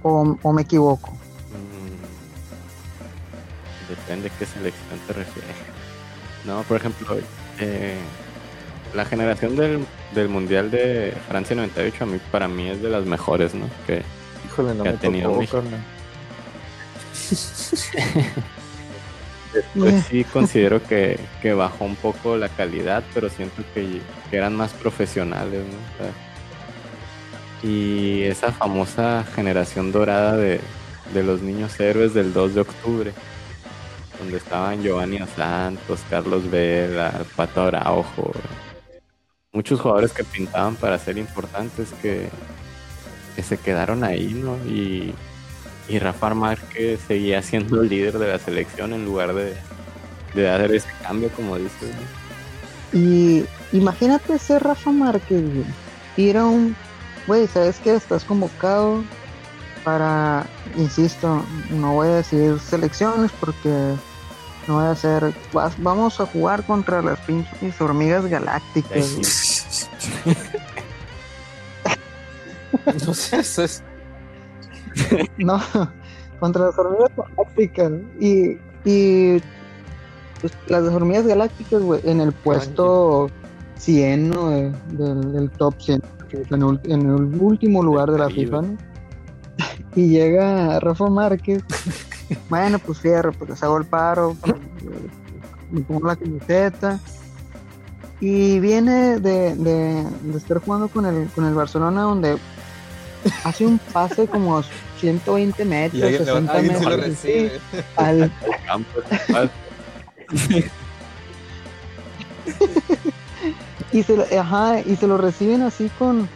O, 0.02 0.36
o 0.42 0.52
me 0.52 0.62
equivoco. 0.62 1.12
Mm, 1.12 1.92
Depende 3.88 4.30
qué 4.38 4.46
selección 4.46 4.98
te 5.06 5.12
refieres. 5.12 5.56
No, 6.44 6.62
por 6.62 6.76
ejemplo, 6.76 7.06
eh, 7.60 7.98
la 8.94 9.04
generación 9.04 9.54
del, 9.54 9.86
del 10.14 10.28
Mundial 10.28 10.70
de 10.70 11.14
Francia 11.28 11.56
98 11.56 12.04
a 12.04 12.06
mí, 12.06 12.18
para 12.30 12.48
mí 12.48 12.68
es 12.68 12.82
de 12.82 12.90
las 12.90 13.04
mejores, 13.04 13.54
¿no? 13.54 13.68
Que 13.86 14.02
Híjole, 14.44 14.74
no 14.74 14.84
Que 14.84 14.90
ha 14.90 14.96
tenido 14.96 15.30
tocó, 15.30 15.38
México. 15.38 15.62
pues 19.78 19.94
sí 20.10 20.24
considero 20.24 20.82
que, 20.82 21.18
que 21.40 21.52
bajó 21.52 21.84
un 21.84 21.96
poco 21.96 22.36
la 22.36 22.48
calidad, 22.48 23.04
pero 23.14 23.28
siento 23.28 23.62
que, 23.74 24.00
que 24.30 24.36
eran 24.36 24.56
más 24.56 24.72
profesionales, 24.72 25.64
¿no? 25.66 25.76
O 25.76 25.96
sea, 25.98 26.12
y 27.62 28.22
esa 28.22 28.52
famosa 28.52 29.24
generación 29.34 29.92
dorada 29.92 30.36
de, 30.36 30.60
de 31.12 31.22
los 31.22 31.42
niños 31.42 31.78
héroes 31.80 32.14
del 32.14 32.32
2 32.32 32.54
de 32.54 32.60
octubre, 32.62 33.12
donde 34.18 34.36
estaban 34.38 34.82
Giovanni 34.82 35.18
Santos, 35.36 36.00
Carlos 36.10 36.50
Vela, 36.50 37.14
el 37.20 37.24
Pato 37.26 37.62
Araujo, 37.62 38.32
muchos 39.52 39.80
jugadores 39.80 40.12
que 40.12 40.24
pintaban 40.24 40.76
para 40.76 40.98
ser 40.98 41.18
importantes 41.18 41.90
que, 42.00 42.28
se 43.42 43.56
quedaron 43.56 44.04
ahí, 44.04 44.34
¿no? 44.34 44.56
Y, 44.66 45.14
y 45.88 45.98
Rafa 45.98 46.34
Márquez 46.34 47.00
seguía 47.08 47.42
siendo 47.42 47.80
el 47.80 47.88
líder 47.88 48.18
de 48.18 48.28
la 48.28 48.38
selección 48.38 48.92
en 48.92 49.04
lugar 49.04 49.34
de, 49.34 49.54
de 50.34 50.50
hacer 50.50 50.74
ese 50.74 50.88
cambio, 51.02 51.30
como 51.30 51.56
dices. 51.56 51.90
Y 52.92 53.44
imagínate 53.72 54.38
ser 54.38 54.62
Rafa 54.62 54.90
Márquez, 54.90 55.42
güey. 55.42 55.64
Ir 56.16 56.36
un, 56.36 56.76
güey, 57.26 57.46
¿sabes 57.46 57.78
qué? 57.82 57.94
Estás 57.94 58.24
convocado 58.24 59.02
para, 59.82 60.46
insisto, 60.76 61.42
no 61.70 61.94
voy 61.94 62.08
a 62.08 62.16
decir 62.16 62.58
selecciones 62.60 63.30
porque 63.40 63.94
no 64.68 64.74
voy 64.74 64.84
a 64.84 64.90
hacer, 64.92 65.32
vas- 65.52 65.74
vamos 65.82 66.20
a 66.20 66.26
jugar 66.26 66.62
contra 66.64 67.02
las 67.02 67.18
pinches 67.20 67.80
hormigas 67.80 68.26
galácticas. 68.26 69.88
No 73.06 73.14
sé, 73.14 73.40
eso 73.40 73.62
es. 73.64 73.82
No, 75.38 75.60
contra 76.40 76.66
las 76.66 76.78
hormigas 76.78 77.10
galácticas. 77.16 77.92
Y, 78.20 78.58
y 78.84 79.40
pues, 80.40 80.52
las 80.66 80.82
hormigas 80.84 81.26
galácticas, 81.26 81.82
güey, 81.82 82.00
en 82.04 82.20
el 82.20 82.32
puesto 82.32 83.30
100 83.76 84.30
¿no? 84.30 84.50
de- 84.50 84.72
del, 84.88 85.32
del 85.32 85.50
top 85.50 85.74
100, 85.80 86.02
que 86.28 86.40
es 86.42 86.50
en, 86.52 86.60
ul- 86.62 86.80
en 86.84 87.02
el 87.02 87.40
último 87.40 87.82
lugar 87.82 88.10
de 88.10 88.18
la 88.18 88.28
FIFA. 88.30 88.62
¿no? 88.62 88.76
Y 89.94 90.08
llega 90.08 90.80
Rafa 90.80 91.06
Márquez. 91.10 91.62
Bueno, 92.48 92.78
pues 92.78 92.98
fierro, 93.00 93.32
pues 93.32 93.50
les 93.50 93.62
hago 93.62 93.78
el 93.78 93.84
paro, 93.86 94.36
pues, 94.40 94.54
me 95.70 95.80
pongo 95.82 96.06
la 96.08 96.16
camiseta. 96.16 96.98
Y 98.20 98.60
viene 98.60 99.18
de, 99.18 99.54
de, 99.56 100.04
de 100.22 100.38
estar 100.38 100.58
jugando 100.58 100.88
con 100.88 101.06
el, 101.06 101.28
con 101.34 101.44
el 101.44 101.54
Barcelona, 101.54 102.02
donde 102.02 102.38
hace 103.44 103.66
un 103.66 103.78
pase 103.78 104.26
como 104.28 104.58
a 104.58 104.64
120 105.00 105.64
metros, 105.64 106.00
Y 106.00 106.02
alguien, 106.04 106.24
60 106.24 106.52
alguien 106.52 106.78
se 106.78 106.84
lo 106.84 106.90
metros, 106.98 107.16
sí, 107.20 107.50
al, 107.96 108.32
El 109.28 109.50
y 113.92 114.02
se 114.02 114.38
ajá, 114.38 114.80
y 114.80 114.96
se 114.96 115.06
lo 115.06 115.18
reciben 115.18 115.62
así 115.62 115.90
con 115.98 116.28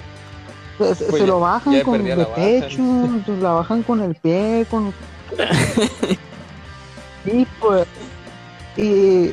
pues, 0.78 0.98
Pues 0.98 1.12
se 1.12 1.20
ya- 1.20 1.26
lo 1.26 1.40
bajan 1.40 1.80
con 1.82 2.02
bajan. 2.04 2.34
pecho, 2.34 2.82
pues, 3.24 3.38
la 3.38 3.52
bajan 3.52 3.82
con 3.82 4.02
el 4.02 4.14
pie, 4.14 4.66
con 4.70 4.92
y 7.26 7.44
pues 7.60 7.86
y 8.76 9.32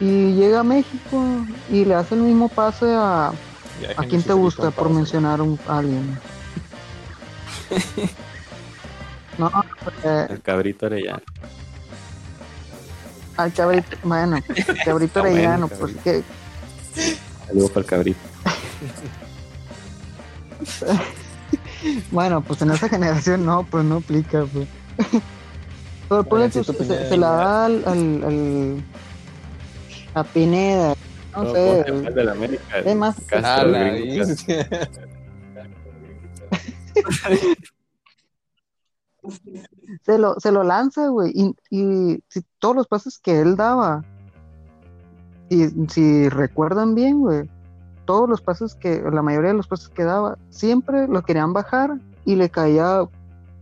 y 0.00 0.32
llega 0.34 0.60
a 0.60 0.64
México 0.64 1.24
y 1.70 1.84
le 1.84 1.94
hace 1.94 2.14
el 2.14 2.22
mismo 2.22 2.48
pase 2.48 2.86
a 2.94 3.32
¿A 3.96 4.04
quién 4.04 4.22
te 4.22 4.32
gusta 4.32 4.70
por 4.70 4.90
mencionar 4.90 5.40
un, 5.40 5.58
a 5.66 5.78
alguien? 5.78 6.18
No, 9.38 9.52
eh, 10.02 10.26
El 10.30 10.42
cabrito 10.42 10.86
Arellano. 10.86 11.22
al 13.36 13.52
cabrito, 13.52 13.96
bueno, 14.02 14.36
el 14.48 14.78
cabrito 14.84 15.20
bueno, 15.20 15.36
Arellano, 15.36 15.68
pues 15.68 15.94
que 16.02 16.24
Saludos 17.46 17.70
para 17.70 17.80
el 17.80 17.86
cabrito. 17.86 18.18
Bueno, 22.10 22.42
pues 22.42 22.62
en 22.62 22.70
esa 22.70 22.88
generación 22.96 23.44
no, 23.44 23.66
pues 23.70 23.84
no 23.84 23.96
aplica, 23.96 24.44
pues. 24.52 24.68
Pero 26.08 26.24
ponle 26.24 26.48
tú, 26.48 26.62
Juancito 26.64 26.84
se, 26.84 27.08
se 27.08 27.16
la 27.16 27.30
da 27.30 27.64
al, 27.66 27.82
al, 27.86 28.24
al- 28.24 28.82
a 30.14 30.24
Pineda, 30.24 30.94
no, 31.36 31.44
No, 31.44 31.52
sé, 31.52 31.84
el 31.86 32.28
América. 32.28 32.78
es 32.78 32.96
más, 32.96 33.16
Castro, 33.26 33.68
la 33.68 33.92
se 40.04 40.18
lo, 40.18 40.38
se 40.40 40.52
lo 40.52 40.62
lanza, 40.64 41.08
güey, 41.08 41.32
y, 41.34 41.54
y 41.70 42.22
si 42.28 42.42
todos 42.58 42.76
los 42.76 42.86
pases 42.86 43.18
que 43.18 43.40
él 43.40 43.56
daba, 43.56 44.04
y 45.50 45.66
si 45.88 46.28
recuerdan 46.28 46.94
bien, 46.94 47.20
güey, 47.20 47.48
todos 48.08 48.26
los 48.26 48.40
pases 48.40 48.74
que, 48.74 49.02
la 49.12 49.20
mayoría 49.20 49.50
de 49.50 49.56
los 49.58 49.66
pases 49.66 49.90
que 49.90 50.02
daba, 50.02 50.38
siempre 50.48 51.06
lo 51.06 51.20
querían 51.22 51.52
bajar 51.52 51.98
y 52.24 52.36
le 52.36 52.48
caía 52.48 53.02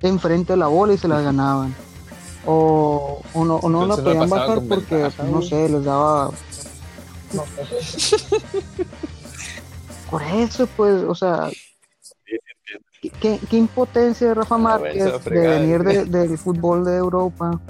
enfrente 0.02 0.52
de 0.52 0.56
la 0.58 0.68
bola 0.68 0.92
y 0.92 0.98
se 0.98 1.08
la 1.08 1.20
ganaban. 1.20 1.74
O, 2.46 3.20
o 3.34 3.44
no, 3.44 3.56
o 3.56 3.68
no 3.68 3.86
la 3.88 3.96
no 3.96 4.04
podían 4.04 4.30
bajar 4.30 4.60
porque, 4.68 4.94
ventaja, 4.94 5.24
no 5.24 5.42
sé, 5.42 5.68
les 5.68 5.84
daba... 5.84 6.30
Por 10.10 10.22
eso, 10.22 10.68
pues, 10.76 11.02
o 11.02 11.14
sea, 11.16 11.50
qué, 13.20 13.40
qué 13.50 13.56
impotencia 13.56 14.28
de 14.28 14.34
Rafa 14.34 14.58
Márquez 14.58 15.24
de 15.24 15.48
venir 15.48 15.82
de- 15.82 16.04
del 16.28 16.38
fútbol 16.38 16.84
de 16.84 16.96
Europa. 16.98 17.60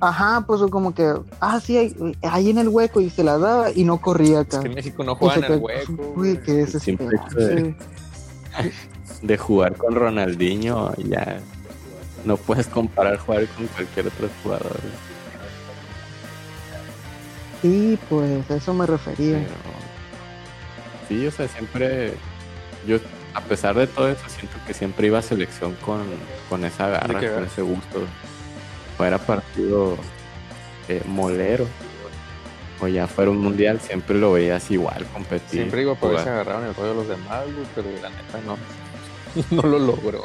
Ajá, 0.00 0.44
pues 0.46 0.62
como 0.70 0.94
que, 0.94 1.12
ah, 1.40 1.60
sí, 1.60 1.76
ahí, 1.76 2.16
ahí 2.22 2.50
en 2.50 2.58
el 2.58 2.68
hueco 2.68 3.00
y 3.00 3.10
se 3.10 3.24
la 3.24 3.36
daba 3.36 3.72
y 3.72 3.84
no 3.84 4.00
corría 4.00 4.40
acá. 4.40 4.58
Es 4.58 4.62
que 4.62 4.68
en 4.68 4.74
México 4.74 5.02
no 5.02 5.14
juegan 5.16 5.44
al 5.44 5.58
hueco. 5.58 6.12
Uy, 6.14 6.38
qué 6.44 6.62
hecho 6.62 6.78
desesperante. 6.78 7.76
de 9.22 9.38
jugar 9.38 9.76
con 9.76 9.94
Ronaldinho, 9.94 10.94
ya 10.96 11.40
no 12.24 12.36
puedes 12.36 12.68
comparar 12.68 13.18
jugar 13.18 13.46
con 13.48 13.66
cualquier 13.68 14.06
otro 14.06 14.28
jugador. 14.42 14.80
Sí, 17.62 17.98
pues 18.08 18.48
a 18.50 18.54
eso 18.54 18.72
me 18.74 18.86
refería. 18.86 19.38
Pero 19.38 19.48
sí, 21.08 21.26
o 21.26 21.30
sea, 21.32 21.48
siempre 21.48 22.14
yo 22.86 22.98
a 23.34 23.40
pesar 23.40 23.74
de 23.74 23.86
todo 23.86 24.08
eso 24.08 24.22
siento 24.28 24.56
que 24.66 24.74
siempre 24.74 25.08
iba 25.08 25.18
a 25.18 25.22
selección 25.22 25.74
con, 25.84 26.04
con 26.48 26.64
esa 26.64 26.88
garra, 26.88 27.20
¿De 27.20 27.26
qué 27.26 27.32
con 27.32 27.44
ese 27.44 27.62
gusto. 27.62 28.00
Fuera 28.98 29.16
partido 29.16 29.96
eh, 30.88 31.00
molero 31.06 31.66
o 32.80 32.88
ya 32.88 33.06
fuera 33.06 33.30
un 33.30 33.38
mundial, 33.38 33.80
siempre 33.80 34.16
lo 34.18 34.32
veías 34.32 34.70
igual 34.70 35.06
competir. 35.12 35.60
Siempre 35.60 35.80
digo, 35.80 35.96
jugar. 35.96 36.22
se 36.22 36.30
agarraron 36.30 36.66
el 36.66 36.74
rollo 36.74 36.94
los 36.94 37.08
demás, 37.08 37.44
pero 37.74 37.88
la 38.02 38.10
neta 38.10 38.40
no, 38.44 38.56
no 39.50 39.68
lo 39.68 39.78
logró. 39.78 40.24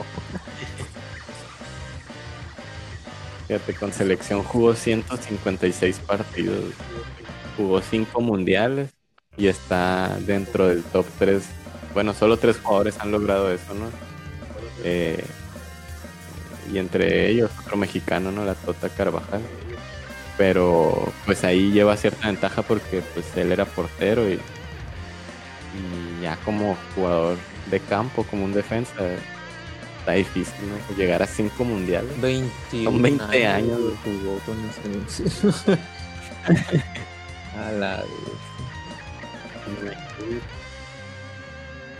Fíjate, 3.47 3.73
con 3.73 3.91
selección 3.91 4.43
jugó 4.43 4.73
156 4.73 5.99
partidos, 5.99 6.73
jugó 7.57 7.81
5 7.81 8.21
mundiales 8.21 8.91
y 9.38 9.47
está 9.47 10.17
dentro 10.25 10.67
del 10.67 10.83
top 10.83 11.05
3. 11.19 11.43
Bueno, 11.93 12.13
solo 12.13 12.38
tres 12.38 12.57
jugadores 12.57 12.99
han 12.99 13.12
logrado 13.12 13.51
eso, 13.51 13.73
¿no? 13.73 13.86
Eh, 14.83 15.23
y 16.71 16.78
entre 16.78 17.30
ellos 17.30 17.52
otro 17.62 17.78
mexicano, 17.78 18.32
¿no? 18.32 18.45
La 18.45 18.56
Tota 18.56 18.89
Carvajal. 18.89 19.41
Pero 20.38 21.12
pues 21.26 21.43
ahí 21.43 21.71
lleva 21.71 21.95
cierta 21.97 22.28
ventaja 22.28 22.62
porque 22.63 23.02
pues 23.13 23.26
él 23.36 23.52
era 23.52 23.65
portero 23.65 24.28
y, 24.28 24.34
y 24.34 26.21
ya 26.23 26.38
como 26.38 26.76
jugador 26.95 27.38
de 27.69 27.80
campo, 27.80 28.23
como 28.23 28.45
un 28.45 28.54
defensa, 28.54 28.93
está 29.99 30.13
difícil, 30.13 30.56
¿no? 30.67 30.95
Llegar 30.97 31.21
a 31.23 31.28
cinco 31.28 31.63
mundiales. 31.63 32.19
20 32.19 32.84
Son 32.84 33.02
20 33.02 33.47
años, 33.47 33.80
güey. 33.80 33.95
jugó 34.04 34.39
con 34.39 34.58
selección. 34.73 35.80
A 37.56 37.71
la 37.71 37.97
vez. 37.97 38.08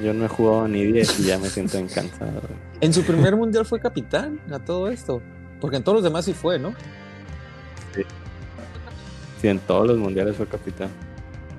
Yo 0.04 0.14
no 0.14 0.26
he 0.26 0.28
jugado 0.28 0.68
ni 0.68 0.84
10 0.84 1.20
y 1.22 1.24
ya 1.24 1.40
me 1.40 1.50
siento 1.50 1.78
encansado. 1.78 2.42
En 2.82 2.94
su 2.94 3.04
primer 3.04 3.38
mundial 3.38 3.66
fue 3.66 3.80
capitán 3.80 4.42
a 4.52 4.60
todo 4.60 4.90
esto. 4.90 5.22
Porque 5.62 5.78
en 5.78 5.84
todos 5.84 5.96
los 5.96 6.04
demás 6.04 6.26
sí 6.26 6.34
fue, 6.34 6.60
¿no? 6.60 6.74
Sí, 9.42 9.48
en 9.48 9.60
todos 9.60 9.88
los 9.88 9.98
mundiales 9.98 10.36
fue 10.36 10.46
capitán. 10.46 10.90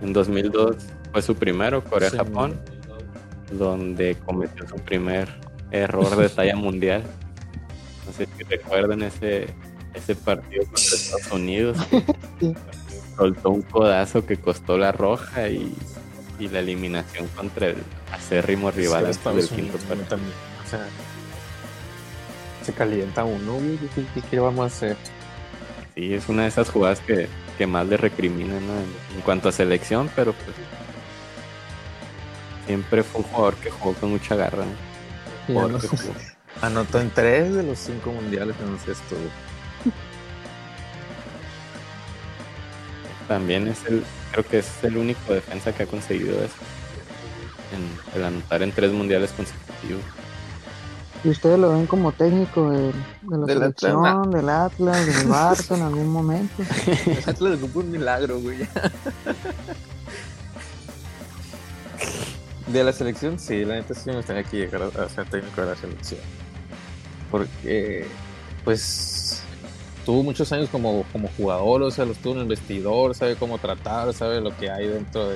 En 0.03 0.13
2002 0.13 0.77
fue 1.11 1.23
su 1.23 1.35
primero, 1.37 1.83
Corea-Japón, 1.83 2.61
donde 3.51 4.15
cometió 4.27 4.69
su 4.69 4.77
primer 4.77 5.29
error 5.71 6.15
de 6.15 6.29
talla 6.29 6.57
mundial. 6.57 7.03
No 8.07 8.13
sé 8.13 8.29
si 8.37 8.43
recuerdan 8.45 9.01
ese, 9.03 9.47
ese 9.95 10.15
partido 10.15 10.65
contra 10.65 10.83
Estados 10.83 11.33
Unidos. 11.33 11.79
Sí. 12.41 12.55
Soltó 13.17 13.51
un 13.51 13.63
codazo 13.63 14.27
que 14.27 14.37
costó 14.37 14.77
la 14.77 14.93
roja 14.93 15.49
y, 15.49 15.73
y 16.39 16.49
la 16.49 16.61
eliminación 16.61 17.29
contra 17.29 17.69
el 17.69 17.77
acérrimo 18.13 18.71
rival 18.71 19.13
Sí, 19.13 19.21
del 19.35 19.49
quinto 19.49 19.79
partido. 19.79 20.07
también. 20.09 20.33
O 20.65 20.69
sea, 20.69 20.87
se 22.65 22.73
calienta 22.73 23.25
uno. 23.25 23.59
¿Qué, 24.31 24.41
vamos 24.41 24.65
a 24.65 24.67
hacer? 24.67 24.97
Sí, 25.95 26.15
es 26.15 26.29
una 26.29 26.43
de 26.43 26.49
esas 26.49 26.71
jugadas 26.71 27.01
que, 27.01 27.29
que 27.57 27.67
más 27.67 27.87
le 27.87 27.97
recriminan 27.97 28.67
¿no? 28.67 28.73
en, 29.15 29.21
cuanto 29.25 29.49
a 29.49 29.53
selección, 29.53 30.11
pero 30.17 30.33
pues 30.33 30.57
siempre 32.67 33.03
fue 33.03 33.21
un 33.21 33.27
jugador 33.29 33.55
que 33.57 33.71
jugó 33.71 33.95
con 33.95 34.11
mucha 34.11 34.35
garra. 34.35 34.65
Anotó 36.63 37.01
en 37.01 37.11
tres 37.11 37.55
de 37.55 37.63
los 37.63 37.79
cinco 37.79 38.13
mundiales 38.13 38.57
en 38.61 38.75
esto. 38.91 39.17
También 43.29 43.69
es 43.69 43.85
el, 43.87 44.05
creo 44.33 44.45
que 44.47 44.59
es 44.59 44.69
el 44.85 44.97
único 44.97 45.33
defensa 45.33 45.73
que 45.73 45.85
ha 45.85 45.87
conseguido 45.87 46.37
eso. 46.43 46.55
En, 47.73 48.19
el 48.21 48.25
anotar 48.27 48.63
en 48.63 48.73
tres 48.73 48.93
mundiales 48.93 49.33
consecutivos. 49.33 50.03
Y 51.25 51.31
ustedes 51.31 51.59
lo 51.59 51.73
ven 51.73 51.87
como 51.87 52.13
técnico 52.13 52.71
de, 52.71 52.93
de 53.23 53.39
la 53.39 53.47
Del 53.47 53.59
selección, 53.59 54.05
Atlas. 54.07 54.31
del 54.35 54.49
Atlas, 54.51 55.07
del 55.07 55.29
Barça 55.31 55.75
en 55.77 55.83
algún 55.83 56.09
momento. 56.09 56.63
El 56.87 57.19
Atlas 57.27 57.57
ocupa 57.57 57.79
un 57.81 57.91
milagro, 57.91 58.41
güey. 58.41 58.59
De 62.67 62.83
la 62.85 62.93
selección, 62.93 63.39
sí, 63.39 63.65
la 63.65 63.75
neta 63.75 63.95
sí 63.95 64.09
me 64.11 64.17
gustaría 64.17 64.43
que 64.45 64.57
llegara 64.59 64.87
a 64.87 65.09
ser 65.09 65.27
técnico 65.29 65.61
de 65.63 65.67
la 65.69 65.77
selección. 65.77 66.21
Porque, 67.31 68.07
pues, 68.65 69.34
tuvo 70.05 70.23
muchos 70.23 70.53
años 70.53 70.69
como, 70.69 71.05
como 71.13 71.29
jugador, 71.37 71.83
o 71.83 71.91
sea, 71.91 72.05
los 72.05 72.19
tuvo 72.19 72.35
en 72.35 72.41
el 72.41 72.47
vestidor, 72.47 73.15
sabe 73.15 73.37
cómo 73.37 73.59
tratar, 73.59 74.13
sabe 74.13 74.41
lo 74.41 74.57
que 74.57 74.71
hay 74.71 74.89
dentro 74.89 75.31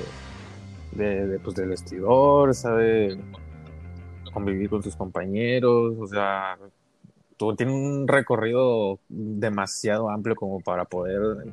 de, 0.91 1.39
pues, 1.43 1.55
del 1.55 1.69
vestidor, 1.69 2.53
sabe 2.53 3.19
convivir 4.33 4.69
con 4.69 4.83
sus 4.83 4.95
compañeros, 4.95 5.95
o 5.99 6.07
sea, 6.07 6.57
tuvo, 7.37 7.55
tiene 7.55 7.73
un 7.73 8.07
recorrido 8.07 8.99
demasiado 9.09 10.09
amplio 10.09 10.35
como 10.35 10.59
para 10.59 10.85
poder 10.85 11.51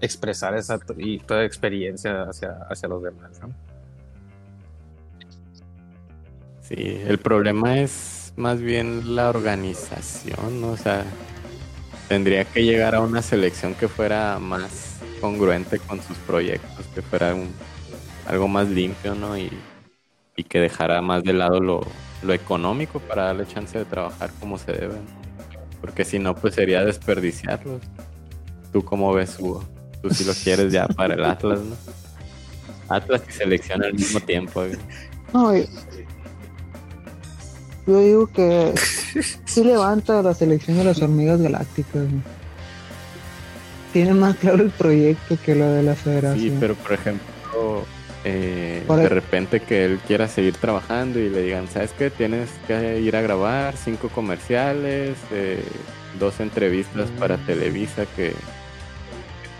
expresar 0.00 0.56
esa 0.56 0.78
y 0.98 1.18
toda 1.18 1.44
experiencia 1.44 2.24
hacia, 2.24 2.58
hacia 2.70 2.88
los 2.88 3.02
demás. 3.02 3.40
¿no? 3.40 3.48
Sí, 6.60 7.02
el 7.06 7.18
problema 7.18 7.78
es 7.78 8.32
más 8.36 8.60
bien 8.60 9.14
la 9.14 9.28
organización. 9.28 10.64
O 10.64 10.76
sea, 10.76 11.04
tendría 12.08 12.44
que 12.44 12.62
llegar 12.64 12.94
a 12.94 13.00
una 13.00 13.22
selección 13.22 13.74
que 13.74 13.88
fuera 13.88 14.38
más 14.38 14.96
congruente 15.20 15.78
con 15.78 16.02
sus 16.02 16.16
proyectos, 16.18 16.86
que 16.94 17.02
fuera 17.02 17.34
un- 17.34 17.50
algo 18.26 18.48
más 18.48 18.68
limpio, 18.68 19.14
¿no? 19.14 19.36
Y, 19.38 19.50
y 20.36 20.44
que 20.44 20.60
dejara 20.60 21.00
más 21.02 21.22
de 21.22 21.32
lado 21.32 21.60
lo, 21.60 21.86
lo 22.22 22.32
económico 22.32 22.98
para 23.00 23.24
darle 23.24 23.46
chance 23.46 23.78
de 23.78 23.84
trabajar 23.84 24.30
como 24.40 24.58
se 24.58 24.72
debe. 24.72 24.94
¿no? 24.94 25.24
Porque 25.80 26.04
si 26.04 26.18
no, 26.18 26.34
pues 26.34 26.54
sería 26.54 26.84
desperdiciarlos. 26.84 27.80
¿Tú 28.72 28.84
cómo 28.84 29.12
ves, 29.12 29.36
Hugo? 29.38 29.64
Tú 30.02 30.10
si 30.10 30.24
lo 30.24 30.32
quieres 30.42 30.72
ya 30.72 30.86
para 30.88 31.14
el 31.14 31.24
Atlas, 31.24 31.60
¿no? 31.60 31.76
Atlas 32.88 33.22
y 33.28 33.32
selección 33.32 33.82
al 33.82 33.94
mismo 33.94 34.20
tiempo. 34.20 34.60
güey. 34.60 34.76
No, 35.32 35.52
yo 37.86 38.00
digo 38.00 38.26
que 38.28 38.72
sí 39.44 39.62
levanta 39.64 40.22
la 40.22 40.34
selección 40.34 40.78
de 40.78 40.84
las 40.84 41.00
hormigas 41.02 41.40
galácticas. 41.40 42.02
Tiene 43.92 44.14
más 44.14 44.36
claro 44.36 44.62
el 44.64 44.70
proyecto 44.70 45.36
que 45.44 45.54
lo 45.54 45.66
de 45.70 45.82
la 45.82 45.94
federación. 45.94 46.40
Sí, 46.40 46.56
pero 46.58 46.74
por 46.74 46.92
ejemplo, 46.94 47.84
eh, 48.24 48.82
Por 48.86 48.96
de 48.98 49.04
el- 49.04 49.10
repente 49.10 49.60
que 49.60 49.84
él 49.84 50.00
quiera 50.06 50.26
seguir 50.28 50.54
trabajando 50.56 51.18
y 51.20 51.28
le 51.30 51.42
digan, 51.42 51.68
¿sabes 51.68 51.92
qué? 51.96 52.10
Tienes 52.10 52.48
que 52.66 53.00
ir 53.00 53.14
a 53.14 53.20
grabar 53.22 53.76
cinco 53.76 54.08
comerciales, 54.08 55.16
eh, 55.30 55.62
dos 56.18 56.40
entrevistas 56.40 57.10
Mm. 57.10 57.18
para 57.20 57.36
Televisa 57.38 58.04
que, 58.16 58.30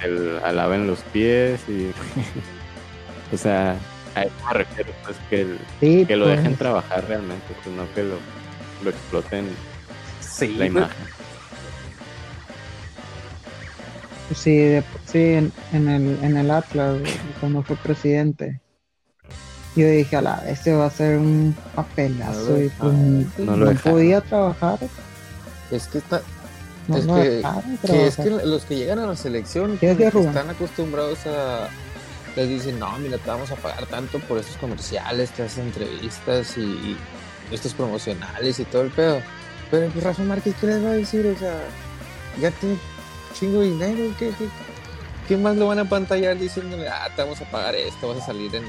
que 0.00 0.08
te 0.08 0.44
alaben 0.44 0.86
los 0.88 1.00
pies 1.12 1.60
y... 1.68 1.90
o 3.34 3.38
sea, 3.38 3.76
a 4.14 4.22
eso 4.22 4.32
me 4.48 4.54
refiero, 4.54 4.92
pues 5.04 5.16
que, 5.30 5.40
el- 5.42 5.58
Sí, 5.80 6.04
que 6.06 6.16
lo 6.16 6.26
pues, 6.26 6.36
dejen 6.38 6.56
trabajar 6.56 7.04
realmente, 7.08 7.44
pues 7.62 7.74
no 7.76 7.92
que 7.94 8.02
lo, 8.04 8.16
lo 8.82 8.90
exploten 8.90 9.46
Sí, 10.20 10.48
la 10.54 10.66
imagen. 10.66 11.06
Sí, 14.34 14.56
de- 14.56 14.84
sí 15.06 15.18
en, 15.34 15.52
en 15.72 15.88
el, 15.88 16.18
en 16.24 16.36
el 16.36 16.50
Atlas, 16.50 16.98
cuando 17.40 17.62
fue 17.62 17.76
presidente. 17.76 18.60
Yo 19.76 19.88
dije, 19.88 20.16
a 20.16 20.22
la 20.22 20.36
vez 20.40 20.52
este 20.58 20.72
va 20.72 20.86
a 20.86 20.90
ser 20.90 21.18
un 21.18 21.54
papelazo 21.74 22.60
y 22.62 22.68
pues 22.70 22.92
no 23.38 23.56
no, 23.56 23.74
podía 23.80 24.20
trabajar, 24.20 24.78
Es 25.70 25.88
que 25.88 25.98
está, 25.98 26.22
no, 26.86 26.96
Es 26.96 27.06
no 27.06 27.16
que- 27.16 27.28
dejaron 27.30 27.62
que 27.78 28.06
es 28.06 28.14
trabajar. 28.16 28.40
que 28.40 28.46
los 28.46 28.64
que 28.64 28.76
llegan 28.76 28.98
a 29.00 29.06
la 29.06 29.16
selección 29.16 29.78
están 29.80 30.50
acostumbrados 30.50 31.26
a 31.26 31.68
les 32.36 32.48
dicen 32.48 32.78
no 32.78 32.96
mira 32.98 33.18
te 33.18 33.28
vamos 33.30 33.50
a 33.50 33.56
pagar 33.56 33.86
tanto 33.86 34.18
por 34.20 34.38
estos 34.38 34.56
comerciales 34.56 35.30
te 35.30 35.42
hacen 35.44 35.66
entrevistas 35.66 36.56
y, 36.58 36.96
estos 37.50 37.74
promocionales 37.74 38.58
y 38.58 38.64
todo 38.64 38.82
el 38.82 38.90
pedo 38.90 39.20
pero 39.70 39.88
pues 39.90 40.02
Rafa 40.02 40.22
Márquez 40.22 40.54
qué 40.60 40.66
les 40.66 40.84
va 40.84 40.88
a 40.90 40.94
decir 40.94 41.26
o 41.26 41.38
sea 41.38 41.58
ya 42.40 42.50
tiene 42.52 42.76
chingo 43.34 43.60
de 43.60 43.66
dinero 43.66 44.14
¿qué, 44.18 44.30
qué, 44.38 44.46
qué 45.28 45.36
más 45.36 45.54
lo 45.56 45.66
van 45.68 45.78
a 45.78 45.84
pantallar 45.88 46.38
diciéndole 46.38 46.88
ah 46.88 47.08
te 47.14 47.22
vamos 47.22 47.40
a 47.42 47.44
pagar 47.50 47.74
esto 47.74 48.08
vas 48.08 48.18
a 48.22 48.26
salir 48.26 48.54
en, 48.56 48.64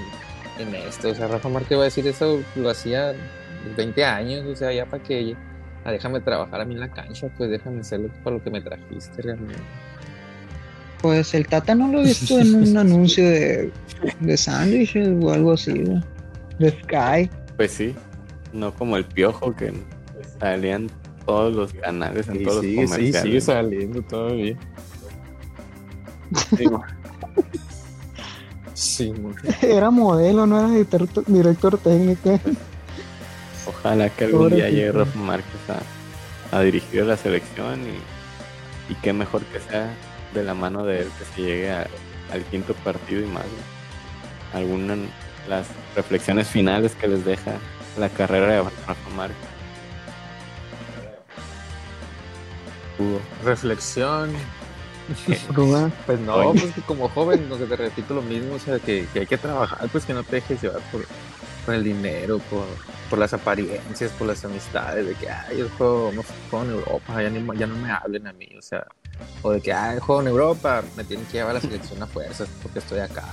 en 0.60 0.76
esto 0.76 1.10
o 1.10 1.16
sea 1.16 1.28
Rafa 1.28 1.48
Márquez 1.50 1.78
va 1.78 1.82
a 1.84 1.86
decir 1.86 2.06
eso 2.08 2.42
lo 2.56 2.70
hacía 2.70 3.14
20 3.78 4.04
años 4.06 4.46
o 4.46 4.56
sea 4.56 4.72
ya 4.74 4.86
para 4.86 5.02
que 5.02 5.36
ah, 5.86 5.92
déjame 5.92 6.20
trabajar 6.20 6.60
a 6.62 6.66
mí 6.66 6.74
en 6.74 6.82
la 6.82 6.90
cancha, 6.92 7.28
pues 7.38 7.50
déjame 7.50 7.80
hacer 7.82 8.00
lo- 8.02 8.10
para 8.24 8.36
lo 8.36 8.44
que 8.44 8.50
me 8.52 8.60
trajiste 8.62 9.22
realmente. 9.22 9.62
Pues 11.02 11.34
el 11.34 11.48
Tata 11.48 11.76
no 11.76 11.88
lo 11.90 12.02
he 12.02 12.06
visto 12.06 12.40
en 12.40 12.56
un 12.56 12.78
anuncio 12.78 13.24
de, 13.24 13.72
de 14.20 14.38
sándwiches 14.38 15.10
o 15.22 15.32
algo 15.32 15.54
así, 15.54 15.74
¿no? 15.74 16.04
de 16.60 16.72
Sky. 16.72 17.30
Pues 17.58 17.72
sí, 17.72 17.94
no 18.54 18.74
como 18.74 18.98
el 18.98 19.06
piojo 19.06 19.56
que 19.56 19.74
salían 20.40 20.90
todos 21.26 21.56
los 21.56 21.74
canales 21.74 22.28
en 22.30 22.44
todos 22.44 22.64
los 22.66 22.76
comerciales. 22.76 23.44
saliendo 23.44 24.02
todavía. 24.04 24.58
Sí, 26.58 26.66
Sí, 28.74 29.14
Era 29.62 29.90
modelo, 29.90 30.46
no 30.46 30.60
era 30.60 30.70
director, 30.70 31.24
director 31.28 31.78
técnico. 31.78 32.40
Ojalá 33.68 34.10
que 34.10 34.26
algún 34.26 34.50
día 34.54 34.70
llegue 34.70 34.92
Rafa 34.92 35.18
Márquez 35.18 35.62
a, 36.52 36.58
a 36.58 36.62
dirigir 36.62 37.06
la 37.06 37.16
selección 37.16 37.80
y, 37.82 38.92
y 38.92 38.96
qué 39.02 39.14
mejor 39.14 39.44
que 39.46 39.60
sea 39.62 39.94
de 40.36 40.44
la 40.44 40.54
mano 40.54 40.84
de 40.86 41.02
él 41.02 41.10
que 41.18 41.26
se 41.26 41.42
llegue 41.42 41.72
a- 41.72 41.88
al 42.32 42.44
quinto 42.46 42.74
partido 42.76 43.22
y 43.22 43.26
más. 43.26 43.44
¿no? 43.46 44.58
Algunas 44.60 44.98
las 45.50 45.68
reflexiones 45.96 46.48
finales 46.48 46.94
que 46.96 47.08
les 47.08 47.24
deja 47.26 47.54
la 47.98 48.10
carrera 48.10 48.48
de 48.48 48.62
Rafa 48.64 49.10
Márquez. 49.16 49.38
Hugo. 52.98 53.20
Reflexión. 53.44 54.32
Pues 56.06 56.20
no, 56.22 56.34
Oye. 56.36 56.62
pues 56.62 56.74
que 56.74 56.82
como 56.82 57.10
joven, 57.10 57.48
lo 57.48 57.58
que 57.60 57.66
te 57.66 57.76
repito 57.76 58.16
lo 58.16 58.24
mismo, 58.24 58.56
o 58.56 58.60
sea, 58.60 58.80
que, 58.80 59.06
que 59.14 59.20
hay 59.20 59.28
que 59.28 59.38
trabajar, 59.38 59.88
pues 59.92 60.04
que 60.06 60.14
no 60.14 60.24
te 60.24 60.38
dejes 60.38 60.62
llevar 60.64 60.82
por, 60.92 61.06
por 61.64 61.76
el 61.76 61.84
dinero, 61.84 62.40
por, 62.50 62.66
por 63.10 63.20
las 63.20 63.32
apariencias, 63.34 64.10
por 64.14 64.26
las 64.28 64.44
amistades, 64.46 65.06
de 65.06 65.14
que, 65.14 65.30
ay, 65.30 65.60
yo 65.60 65.70
juego, 65.78 66.12
no 66.16 66.24
juego 66.50 66.66
en 66.66 66.72
Europa, 66.72 67.22
ya, 67.22 67.30
ni- 67.30 67.60
ya 67.60 67.68
no 67.68 67.76
me 67.76 67.92
hablen 67.92 68.26
a 68.26 68.34
mí, 68.34 68.50
o 68.58 68.62
sea, 68.64 68.84
o 69.42 69.52
de 69.52 69.62
que, 69.62 69.72
ay, 69.74 70.00
juego 70.00 70.22
en 70.22 70.28
Europa, 70.28 70.84
me 70.98 71.04
tienen 71.04 71.26
que 71.28 71.34
llevar 71.34 71.52
a 71.52 71.54
la 71.56 71.62
selección 71.62 72.02
a 72.02 72.08
fuerzas 72.08 72.50
porque 72.62 72.80
estoy 72.80 73.00
acá. 73.00 73.26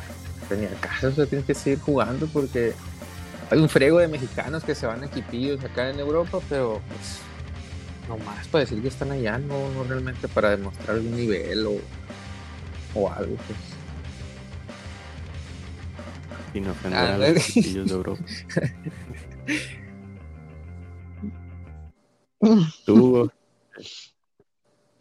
Tenía 0.48 0.68
caso, 0.80 1.08
o 1.08 1.12
sea, 1.12 1.26
tienes 1.26 1.46
que 1.46 1.54
seguir 1.54 1.80
jugando 1.80 2.26
porque 2.26 2.74
hay 3.50 3.58
un 3.58 3.68
frego 3.68 3.98
de 3.98 4.08
mexicanos 4.08 4.64
que 4.64 4.74
se 4.74 4.86
van 4.86 5.02
a 5.02 5.06
equipillos 5.06 5.62
acá 5.64 5.88
en 5.90 5.98
Europa, 6.00 6.40
pero 6.48 6.80
pues, 6.88 7.20
nomás 8.08 8.46
para 8.48 8.64
decir 8.64 8.82
que 8.82 8.88
están 8.88 9.10
allá, 9.12 9.38
no, 9.38 9.70
no 9.70 9.84
realmente 9.84 10.28
para 10.28 10.50
demostrar 10.50 10.96
algún 10.96 11.16
nivel 11.16 11.66
o, 11.66 11.74
o 12.94 13.10
algo, 13.10 13.36
pues. 13.36 13.58
Sin 16.52 16.68
ofender 16.68 16.98
Ah, 16.98 17.14
a 17.14 17.18
no. 17.18 17.28
los 17.28 17.46
chiquillos 17.46 17.88
de 17.88 17.94
Europa. 17.94 18.22
Tú. 22.84 23.30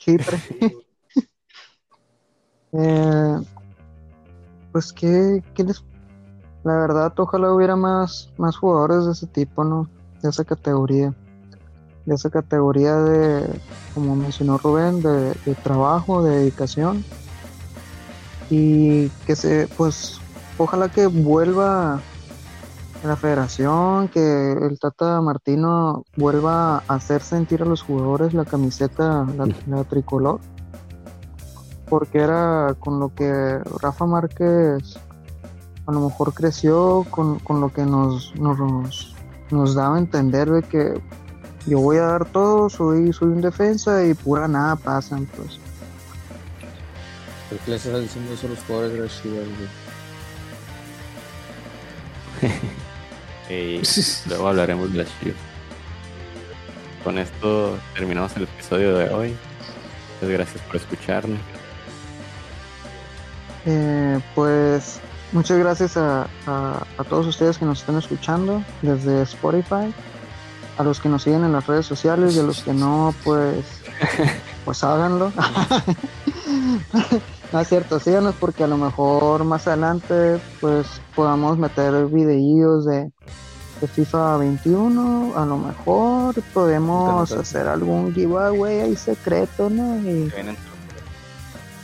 Chipre. 0.01 0.41
Eh, 2.73 3.37
pues 4.71 4.93
que, 4.93 5.43
les... 5.57 5.83
La 6.63 6.77
verdad, 6.77 7.13
ojalá 7.17 7.53
hubiera 7.53 7.75
más, 7.75 8.31
más 8.37 8.55
jugadores 8.55 9.05
de 9.05 9.11
ese 9.11 9.27
tipo, 9.27 9.65
¿no? 9.65 9.89
De 10.21 10.29
esa 10.29 10.45
categoría. 10.45 11.13
De 12.05 12.15
esa 12.15 12.29
categoría 12.29 12.95
de, 12.95 13.59
como 13.93 14.15
mencionó 14.15 14.57
Rubén, 14.57 15.01
de, 15.01 15.33
de 15.45 15.55
trabajo, 15.61 16.23
de 16.23 16.37
dedicación. 16.37 17.03
Y 18.49 19.09
que 19.27 19.35
se, 19.35 19.67
pues, 19.75 20.21
ojalá 20.57 20.89
que 20.89 21.07
vuelva 21.07 21.99
la 23.03 23.15
federación, 23.15 24.07
que 24.07 24.51
el 24.51 24.79
Tata 24.79 25.21
Martino 25.21 26.05
vuelva 26.15 26.77
a 26.77 26.83
hacer 26.87 27.21
sentir 27.21 27.61
a 27.61 27.65
los 27.65 27.81
jugadores 27.81 28.33
la 28.33 28.45
camiseta, 28.45 29.25
la, 29.37 29.47
la 29.67 29.83
tricolor, 29.85 30.39
porque 31.89 32.19
era 32.19 32.75
con 32.79 32.99
lo 32.99 33.13
que 33.13 33.59
Rafa 33.81 34.05
Márquez 34.05 34.97
a 35.87 35.91
lo 35.91 36.01
mejor 36.01 36.33
creció, 36.33 37.05
con, 37.09 37.39
con 37.39 37.59
lo 37.59 37.73
que 37.73 37.85
nos, 37.85 38.35
nos, 38.35 39.15
nos 39.49 39.75
daba 39.75 39.95
a 39.95 39.99
entender 39.99 40.49
de 40.49 40.61
que 40.63 41.01
yo 41.65 41.79
voy 41.79 41.97
a 41.97 42.03
dar 42.03 42.25
todo, 42.25 42.69
soy, 42.69 43.11
soy 43.13 43.29
un 43.29 43.41
defensa 43.41 44.05
y 44.05 44.13
pura 44.13 44.47
nada 44.47 44.75
pasan, 44.75 45.27
pues. 45.35 45.59
¿Por 47.49 47.59
qué 47.59 47.71
le 47.71 47.77
estás 47.77 47.99
diciendo 47.99 48.33
eso 48.33 48.47
a 48.47 48.51
los 48.51 48.59
jugadores 48.63 48.93
de 48.93 48.99
la 48.99 49.07
Chivas, 49.07 49.47
güey? 52.39 52.71
Y 53.51 53.81
luego 54.29 54.47
hablaremos 54.47 54.91
de 54.93 54.99
las 55.03 55.19
Chivas. 55.19 55.35
Con 57.03 57.17
esto 57.17 57.77
terminamos 57.95 58.35
el 58.37 58.43
episodio 58.43 58.95
de 58.97 59.09
hoy. 59.09 59.35
Muchas 60.21 60.29
gracias 60.37 60.61
por 60.63 60.75
escucharnos. 60.75 61.39
Eh, 63.65 64.19
pues 64.35 64.99
muchas 65.31 65.57
gracias 65.59 65.97
a, 65.97 66.23
a- 66.47 66.85
a 66.97 67.03
todos 67.03 67.27
ustedes 67.27 67.57
que 67.57 67.65
nos 67.65 67.79
están 67.81 67.97
escuchando 67.97 68.63
desde 68.81 69.21
Spotify, 69.23 69.93
a 70.77 70.83
los 70.83 70.99
que 70.99 71.09
nos 71.09 71.23
siguen 71.23 71.43
en 71.43 71.51
las 71.53 71.67
redes 71.67 71.85
sociales 71.85 72.35
y 72.35 72.39
a 72.39 72.43
los 72.43 72.61
que 72.61 72.73
no, 72.73 73.13
pues, 73.23 73.65
pues 74.65 74.83
háganlo. 74.83 75.31
no 77.51 77.59
es 77.59 77.67
cierto, 77.67 77.99
síganos 77.99 78.35
porque 78.39 78.63
a 78.63 78.67
lo 78.67 78.77
mejor 78.77 79.43
más 79.43 79.67
adelante 79.67 80.39
pues 80.59 80.87
podamos 81.15 81.57
meter 81.57 82.05
videillos 82.05 82.85
de, 82.85 83.11
de 83.81 83.87
FIFA 83.87 84.37
21, 84.37 85.33
a 85.35 85.45
lo 85.45 85.57
mejor 85.57 86.35
podemos 86.53 87.31
hacer 87.31 87.67
algún 87.67 88.13
giveaway 88.13 88.81
ahí 88.81 88.95
secreto, 88.95 89.69
¿no? 89.69 89.97
Y, 89.99 90.29
Que 90.29 90.35
vienen 90.35 90.57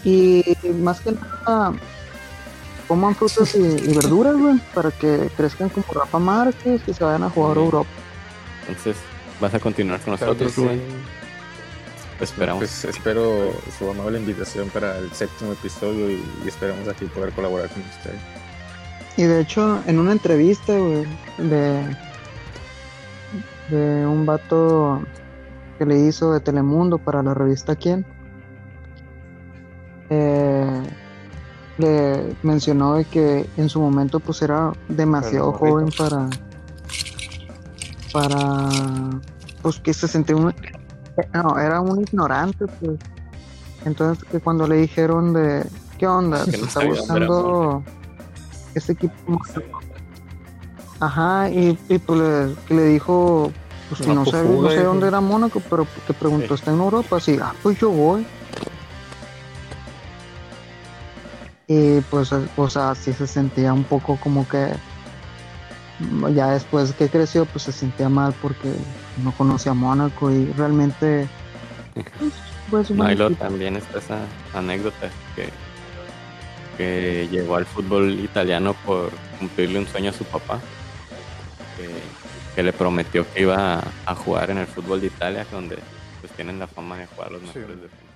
y 0.04 0.44
más 0.80 1.02
que 1.02 1.12
nada, 1.12 1.74
coman 2.88 3.14
frutas 3.16 3.54
y, 3.56 3.60
y 3.60 3.94
verduras, 3.94 4.38
güey, 4.38 4.58
para 4.74 4.92
que 4.92 5.30
crezcan 5.36 5.68
como 5.68 5.86
Rafa 5.92 6.20
Márquez, 6.20 6.82
que 6.84 6.94
se 6.94 7.04
vayan 7.04 7.24
a 7.24 7.30
jugar 7.30 7.58
a 7.58 7.62
Europa. 7.62 7.90
Entonces, 8.62 8.96
¿vas 9.42 9.54
a 9.54 9.60
continuar 9.60 10.00
con 10.00 10.12
nosotros, 10.12 10.54
sí. 10.54 10.62
Rubén? 10.62 10.82
Esperamos. 12.20 12.60
Pues 12.60 12.86
espero 12.86 13.52
su 13.78 13.90
amable 13.90 14.20
invitación 14.20 14.70
para 14.70 14.98
el 14.98 15.12
séptimo 15.12 15.52
episodio 15.52 16.10
y, 16.10 16.24
y 16.44 16.48
esperamos 16.48 16.88
aquí 16.88 17.06
poder 17.06 17.32
colaborar 17.34 17.70
con 17.70 17.82
ustedes. 17.84 18.20
Y 19.18 19.24
de 19.24 19.42
hecho, 19.42 19.82
en 19.88 20.00
una 20.00 20.12
entrevista, 20.12 20.78
güey, 20.78 21.06
de, 21.38 21.96
de 23.70 24.06
un 24.06 24.26
vato 24.26 25.02
que 25.78 25.86
le 25.86 26.00
hizo 26.00 26.34
de 26.34 26.40
Telemundo 26.40 26.98
para 26.98 27.22
la 27.24 27.34
revista 27.34 27.76
Quién, 27.76 28.06
eh, 30.10 30.84
le 31.78 32.36
mencionó 32.44 32.96
de 32.96 33.06
que 33.06 33.48
en 33.58 33.70
su 33.70 33.80
momento 33.80 34.20
pues 34.20 34.42
era 34.42 34.74
demasiado 34.88 35.52
joven 35.54 35.90
para 35.96 36.30
para 38.12 38.70
pues 39.62 39.80
que 39.80 39.94
se 39.94 40.08
sentía 40.08 40.36
un 40.36 40.54
no, 41.34 41.60
era 41.60 41.82
un 41.82 42.02
ignorante 42.02 42.66
pues. 42.68 43.00
Entonces 43.86 44.24
que 44.26 44.40
cuando 44.40 44.68
le 44.68 44.78
dijeron 44.78 45.34
de 45.34 45.66
qué 45.98 46.08
onda 46.08 46.44
Que 46.52 46.58
no 46.58 46.66
está 46.66 46.86
buscando 46.86 47.84
este 48.76 48.94
equipo 48.94 49.40
ajá 51.00 51.50
y, 51.50 51.78
y 51.90 51.98
pues 52.00 52.20
le, 52.20 52.56
que 52.68 52.74
le 52.74 52.84
dijo 52.86 53.52
pues 53.90 54.02
que 54.02 54.14
no 54.14 54.26
sé, 54.26 54.44
pufuda, 54.44 54.70
no 54.70 54.70
sé 54.70 54.84
dónde 54.84 55.08
era 55.08 55.22
Mónaco 55.22 55.62
pero 55.70 55.88
que 56.06 56.14
preguntó 56.14 56.56
está 56.56 56.72
en 56.72 56.80
Europa 56.80 57.20
sí 57.20 57.38
ah 57.42 57.54
pues 57.62 57.80
yo 57.80 57.90
voy 57.90 58.26
y 61.68 62.02
pues 62.02 62.32
o 62.32 62.70
sea 62.70 62.96
sí 62.96 63.14
se 63.14 63.28
sentía 63.28 63.74
un 63.74 63.84
poco 63.84 64.18
como 64.18 64.48
que 64.48 64.72
ya 66.34 66.52
después 66.52 66.94
que 66.94 67.10
creció 67.10 67.46
pues 67.46 67.64
se 67.64 67.72
sentía 67.72 68.10
mal 68.10 68.34
porque 68.42 68.74
no 69.24 69.32
conocía 69.32 69.72
a 69.72 69.76
Mónaco 69.76 70.32
y 70.32 70.46
realmente 70.54 71.28
pues, 72.70 72.90
No, 72.92 73.12
y 73.12 73.36
también 73.36 73.76
está 73.76 74.00
esa 74.00 74.20
anécdota 74.54 75.10
que, 75.36 75.50
que 76.78 77.28
llegó 77.32 77.56
al 77.56 77.66
fútbol 77.66 78.12
italiano 78.20 78.76
por 78.86 79.10
cumplirle 79.40 79.80
un 79.80 79.88
sueño 79.88 80.12
a 80.12 80.14
su 80.14 80.24
papá, 80.26 80.60
que, 81.78 81.90
que 82.56 82.64
le 82.64 82.74
prometió 82.74 83.26
que 83.34 83.42
iba 83.42 83.80
a, 83.80 83.84
a 84.06 84.16
jugar 84.16 84.52
en 84.52 84.60
el 84.60 84.68
fútbol 84.68 85.02
de 85.02 85.08
Italia, 85.08 85.46
donde 85.52 85.78
pues 86.22 86.32
tienen 86.34 86.60
la 86.60 86.68
fama 86.68 86.98
de 86.98 87.08
jugar 87.08 87.32
los 87.32 87.42
Sí. 87.42 87.48
mejores 87.60 87.82
defensas. 87.82 88.07